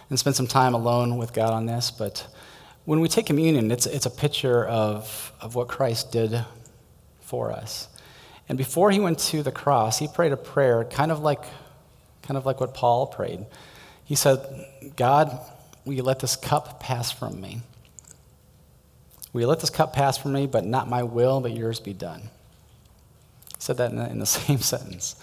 and 0.09 0.19
spend 0.19 0.35
some 0.35 0.47
time 0.47 0.73
alone 0.73 1.17
with 1.17 1.33
God 1.33 1.53
on 1.53 1.65
this. 1.65 1.91
But 1.91 2.27
when 2.85 2.99
we 2.99 3.07
take 3.07 3.27
communion, 3.27 3.71
it's, 3.71 3.85
it's 3.85 4.07
a 4.07 4.11
picture 4.11 4.65
of, 4.65 5.33
of 5.39 5.53
what 5.53 5.67
Christ 5.67 6.11
did 6.11 6.45
for 7.19 7.51
us. 7.51 7.87
And 8.49 8.57
before 8.57 8.91
he 8.91 8.99
went 8.99 9.19
to 9.19 9.43
the 9.43 9.51
cross, 9.51 9.99
he 9.99 10.07
prayed 10.07 10.31
a 10.31 10.37
prayer 10.37 10.83
kind 10.83 11.11
of 11.11 11.19
like, 11.19 11.43
kind 12.21 12.37
of 12.37 12.45
like 12.45 12.59
what 12.59 12.73
Paul 12.73 13.07
prayed. 13.07 13.45
He 14.05 14.15
said, 14.15 14.39
God, 14.95 15.39
will 15.85 15.93
you 15.93 16.03
let 16.03 16.19
this 16.19 16.35
cup 16.35 16.79
pass 16.79 17.11
from 17.11 17.39
me? 17.39 17.61
Will 19.33 19.41
you 19.41 19.47
let 19.47 19.59
this 19.59 19.69
cup 19.69 19.93
pass 19.93 20.17
from 20.17 20.33
me, 20.33 20.45
but 20.47 20.65
not 20.65 20.89
my 20.89 21.03
will, 21.03 21.39
but 21.39 21.51
yours 21.51 21.79
be 21.79 21.93
done? 21.93 22.21
He 22.21 23.59
said 23.59 23.77
that 23.77 23.91
in 23.91 23.97
the, 23.97 24.09
in 24.09 24.19
the 24.19 24.25
same 24.25 24.59
sentence. 24.59 25.15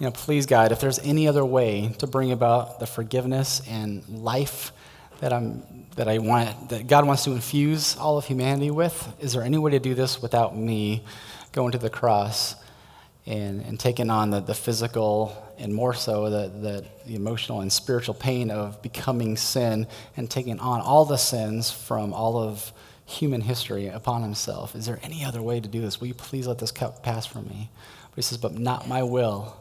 You 0.00 0.06
know, 0.06 0.12
please, 0.12 0.46
God, 0.46 0.72
if 0.72 0.80
there's 0.80 0.98
any 1.00 1.28
other 1.28 1.44
way 1.44 1.94
to 1.98 2.06
bring 2.06 2.32
about 2.32 2.80
the 2.80 2.86
forgiveness 2.86 3.62
and 3.68 4.06
life 4.08 4.72
that 5.20 5.32
I'm 5.32 5.62
that 5.94 6.08
I 6.08 6.18
want 6.18 6.70
that 6.70 6.86
God 6.88 7.06
wants 7.06 7.24
to 7.24 7.32
infuse 7.32 7.96
all 7.96 8.18
of 8.18 8.24
humanity 8.24 8.70
with? 8.70 9.14
Is 9.20 9.34
there 9.34 9.42
any 9.42 9.58
way 9.58 9.70
to 9.70 9.78
do 9.78 9.94
this 9.94 10.20
without 10.20 10.56
me 10.56 11.04
going 11.52 11.72
to 11.72 11.78
the 11.78 11.90
cross 11.90 12.56
and, 13.26 13.62
and 13.62 13.78
taking 13.78 14.10
on 14.10 14.30
the, 14.30 14.40
the 14.40 14.54
physical 14.54 15.51
and 15.62 15.72
more 15.72 15.94
so 15.94 16.28
the, 16.28 16.48
the, 16.48 16.84
the 17.06 17.14
emotional 17.14 17.60
and 17.60 17.72
spiritual 17.72 18.14
pain 18.14 18.50
of 18.50 18.82
becoming 18.82 19.36
sin 19.36 19.86
and 20.16 20.28
taking 20.28 20.58
on 20.58 20.80
all 20.80 21.04
the 21.04 21.16
sins 21.16 21.70
from 21.70 22.12
all 22.12 22.36
of 22.36 22.72
human 23.06 23.40
history 23.40 23.86
upon 23.86 24.22
himself. 24.22 24.74
Is 24.74 24.86
there 24.86 24.98
any 25.04 25.24
other 25.24 25.40
way 25.40 25.60
to 25.60 25.68
do 25.68 25.80
this? 25.80 26.00
Will 26.00 26.08
you 26.08 26.14
please 26.14 26.48
let 26.48 26.58
this 26.58 26.72
cup 26.72 27.04
pass 27.04 27.26
from 27.26 27.46
me? 27.46 27.70
But 28.10 28.16
he 28.16 28.22
says, 28.22 28.38
But 28.38 28.58
not 28.58 28.88
my 28.88 29.04
will, 29.04 29.56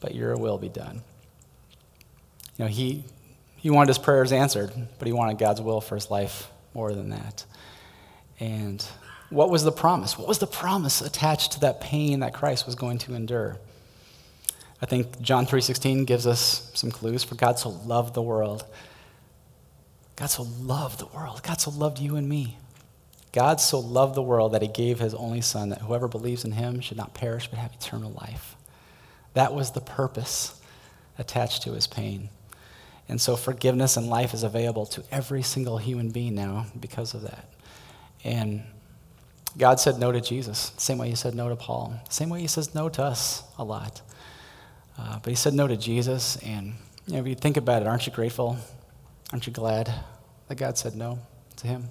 but 0.00 0.16
your 0.16 0.36
will 0.36 0.58
be 0.58 0.68
done. 0.68 1.02
You 2.58 2.64
know, 2.64 2.68
he, 2.68 3.04
he 3.56 3.70
wanted 3.70 3.88
his 3.88 3.98
prayers 3.98 4.32
answered, 4.32 4.72
but 4.98 5.06
he 5.06 5.12
wanted 5.12 5.38
God's 5.38 5.60
will 5.60 5.80
for 5.80 5.94
his 5.94 6.10
life 6.10 6.50
more 6.74 6.92
than 6.92 7.10
that. 7.10 7.44
And 8.40 8.84
what 9.28 9.48
was 9.48 9.62
the 9.62 9.72
promise? 9.72 10.18
What 10.18 10.26
was 10.26 10.40
the 10.40 10.48
promise 10.48 11.00
attached 11.00 11.52
to 11.52 11.60
that 11.60 11.80
pain 11.80 12.20
that 12.20 12.34
Christ 12.34 12.66
was 12.66 12.74
going 12.74 12.98
to 12.98 13.14
endure? 13.14 13.58
I 14.82 14.86
think 14.86 15.20
John 15.20 15.46
3:16 15.46 16.04
gives 16.04 16.26
us 16.26 16.70
some 16.74 16.90
clues 16.90 17.22
for 17.22 17.34
God 17.34 17.58
so 17.58 17.68
loved 17.68 18.14
the 18.14 18.22
world. 18.22 18.64
God 20.16 20.26
so 20.26 20.46
loved 20.60 20.98
the 20.98 21.06
world. 21.06 21.42
God 21.42 21.60
so 21.60 21.70
loved 21.70 21.98
you 21.98 22.16
and 22.16 22.28
me. 22.28 22.58
God 23.32 23.60
so 23.60 23.78
loved 23.78 24.14
the 24.14 24.22
world 24.22 24.52
that 24.52 24.62
he 24.62 24.68
gave 24.68 24.98
his 24.98 25.14
only 25.14 25.40
son 25.40 25.68
that 25.68 25.82
whoever 25.82 26.08
believes 26.08 26.44
in 26.44 26.52
him 26.52 26.80
should 26.80 26.96
not 26.96 27.14
perish 27.14 27.48
but 27.48 27.58
have 27.58 27.72
eternal 27.72 28.10
life. 28.10 28.56
That 29.34 29.54
was 29.54 29.70
the 29.70 29.80
purpose 29.80 30.60
attached 31.18 31.62
to 31.62 31.72
his 31.72 31.86
pain. 31.86 32.28
And 33.08 33.20
so 33.20 33.36
forgiveness 33.36 33.96
and 33.96 34.08
life 34.08 34.34
is 34.34 34.42
available 34.42 34.86
to 34.86 35.04
every 35.10 35.42
single 35.42 35.78
human 35.78 36.10
being 36.10 36.34
now 36.34 36.66
because 36.78 37.14
of 37.14 37.22
that. 37.22 37.48
And 38.24 38.62
God 39.58 39.80
said 39.80 39.98
no 39.98 40.12
to 40.12 40.20
Jesus, 40.20 40.72
same 40.76 40.98
way 40.98 41.10
he 41.10 41.16
said 41.16 41.34
no 41.34 41.48
to 41.48 41.56
Paul, 41.56 41.94
same 42.08 42.30
way 42.30 42.40
he 42.40 42.46
says 42.46 42.74
no 42.74 42.88
to 42.88 43.02
us 43.02 43.42
a 43.58 43.64
lot. 43.64 44.00
Uh, 45.00 45.18
but 45.22 45.30
he 45.30 45.34
said 45.34 45.54
no 45.54 45.66
to 45.66 45.76
Jesus, 45.76 46.36
and 46.44 46.74
you 47.06 47.14
know, 47.14 47.20
if 47.20 47.26
you 47.26 47.34
think 47.34 47.56
about 47.56 47.80
it, 47.80 47.88
aren't 47.88 48.06
you 48.06 48.12
grateful? 48.12 48.58
Aren't 49.32 49.46
you 49.46 49.52
glad 49.52 49.92
that 50.48 50.56
God 50.56 50.76
said 50.76 50.94
no 50.94 51.18
to 51.56 51.66
him? 51.66 51.88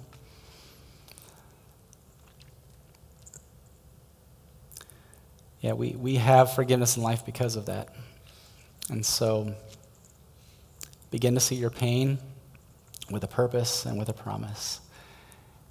Yeah, 5.60 5.72
we, 5.72 5.90
we 5.90 6.16
have 6.16 6.54
forgiveness 6.54 6.96
in 6.96 7.02
life 7.02 7.26
because 7.26 7.56
of 7.56 7.66
that. 7.66 7.88
And 8.88 9.04
so 9.04 9.54
begin 11.10 11.34
to 11.34 11.40
see 11.40 11.56
your 11.56 11.70
pain 11.70 12.18
with 13.10 13.24
a 13.24 13.28
purpose 13.28 13.86
and 13.86 13.98
with 13.98 14.08
a 14.08 14.14
promise. 14.14 14.80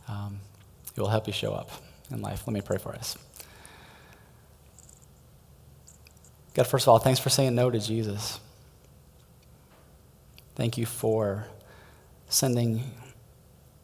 Um, 0.07 0.39
it 0.95 0.99
will 0.99 1.07
help 1.07 1.25
you 1.25 1.33
show 1.33 1.53
up 1.53 1.71
in 2.11 2.21
life. 2.21 2.43
Let 2.45 2.53
me 2.53 2.61
pray 2.61 2.77
for 2.77 2.93
us. 2.93 3.17
God, 6.59 6.67
first 6.67 6.83
of 6.83 6.89
all, 6.89 6.99
thanks 6.99 7.21
for 7.21 7.29
saying 7.29 7.55
no 7.55 7.69
to 7.69 7.79
Jesus. 7.79 8.37
Thank 10.55 10.77
you 10.77 10.85
for 10.85 11.47
sending 12.27 12.83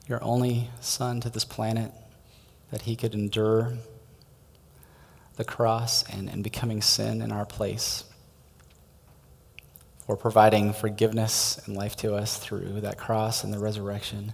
your 0.10 0.22
only 0.22 0.70
son 0.82 1.22
to 1.22 1.30
this 1.30 1.46
planet 1.46 1.94
that 2.72 2.82
he 2.82 2.98
could 2.98 3.14
endure 3.14 3.76
the 5.38 5.46
cross 5.46 6.04
and, 6.12 6.28
and 6.28 6.44
becoming 6.44 6.82
sin 6.82 7.22
in 7.22 7.32
our 7.32 7.46
place, 7.46 8.04
for 10.06 10.18
providing 10.18 10.74
forgiveness 10.74 11.66
and 11.66 11.78
life 11.78 11.96
to 11.96 12.14
us 12.14 12.38
through 12.38 12.82
that 12.82 12.98
cross 12.98 13.46
and 13.46 13.54
the 13.54 13.60
resurrection. 13.60 14.34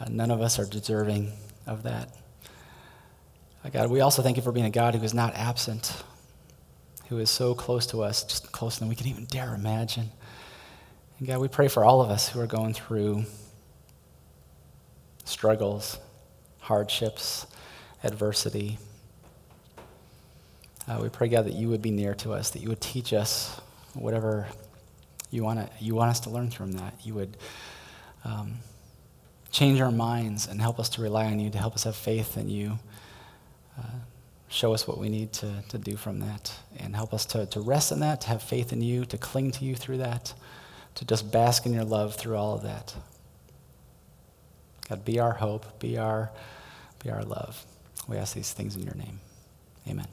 Uh, 0.00 0.06
none 0.08 0.30
of 0.30 0.40
us 0.40 0.58
are 0.58 0.64
deserving 0.64 1.32
of 1.66 1.82
that. 1.82 2.16
Uh, 3.62 3.68
God, 3.68 3.90
we 3.90 4.00
also 4.00 4.22
thank 4.22 4.38
you 4.38 4.42
for 4.42 4.52
being 4.52 4.64
a 4.64 4.70
God 4.70 4.94
who 4.94 5.04
is 5.04 5.12
not 5.12 5.34
absent, 5.34 6.02
who 7.08 7.18
is 7.18 7.30
so 7.30 7.54
close 7.54 7.86
to 7.86 8.02
us, 8.02 8.22
just 8.24 8.52
closer 8.52 8.80
than 8.80 8.88
we 8.88 8.94
can 8.94 9.06
even 9.06 9.24
dare 9.24 9.54
imagine. 9.54 10.10
And 11.18 11.26
God, 11.26 11.40
we 11.40 11.48
pray 11.48 11.68
for 11.68 11.84
all 11.84 12.00
of 12.00 12.10
us 12.10 12.28
who 12.28 12.40
are 12.40 12.46
going 12.46 12.74
through 12.74 13.24
struggles, 15.24 15.98
hardships, 16.60 17.46
adversity. 18.04 18.78
Uh, 20.86 21.00
we 21.02 21.08
pray, 21.08 21.28
God, 21.28 21.46
that 21.46 21.54
you 21.54 21.68
would 21.68 21.82
be 21.82 21.90
near 21.90 22.14
to 22.16 22.32
us, 22.32 22.50
that 22.50 22.60
you 22.60 22.68
would 22.68 22.80
teach 22.80 23.12
us 23.12 23.60
whatever 23.94 24.46
you 25.30 25.44
want, 25.44 25.58
to, 25.58 25.84
you 25.84 25.94
want 25.94 26.10
us 26.10 26.20
to 26.20 26.30
learn 26.30 26.50
from 26.50 26.72
that. 26.72 26.94
You 27.04 27.14
would 27.14 27.36
um, 28.24 28.54
change 29.50 29.80
our 29.80 29.90
minds 29.90 30.46
and 30.46 30.60
help 30.60 30.78
us 30.78 30.88
to 30.90 31.02
rely 31.02 31.26
on 31.26 31.40
you, 31.40 31.50
to 31.50 31.58
help 31.58 31.74
us 31.74 31.84
have 31.84 31.96
faith 31.96 32.36
in 32.36 32.48
you. 32.48 32.78
Uh, 33.78 33.82
show 34.48 34.72
us 34.72 34.88
what 34.88 34.98
we 34.98 35.08
need 35.08 35.32
to, 35.34 35.62
to 35.68 35.78
do 35.78 35.96
from 35.96 36.20
that, 36.20 36.52
and 36.78 36.96
help 36.96 37.12
us 37.12 37.26
to, 37.26 37.46
to 37.46 37.60
rest 37.60 37.92
in 37.92 38.00
that, 38.00 38.22
to 38.22 38.28
have 38.28 38.42
faith 38.42 38.72
in 38.72 38.80
you, 38.80 39.04
to 39.06 39.18
cling 39.18 39.50
to 39.52 39.64
you 39.64 39.74
through 39.74 39.98
that, 39.98 40.34
to 40.94 41.04
just 41.04 41.30
bask 41.30 41.66
in 41.66 41.72
your 41.72 41.84
love 41.84 42.14
through 42.16 42.36
all 42.36 42.54
of 42.54 42.62
that. 42.62 42.94
God, 44.88 45.04
be 45.04 45.20
our 45.20 45.34
hope, 45.34 45.78
be 45.78 45.98
our, 45.98 46.30
be 47.02 47.10
our 47.10 47.22
love. 47.22 47.64
We 48.08 48.16
ask 48.16 48.34
these 48.34 48.52
things 48.52 48.74
in 48.74 48.82
your 48.82 48.94
name. 48.94 49.20
Amen. 49.86 50.06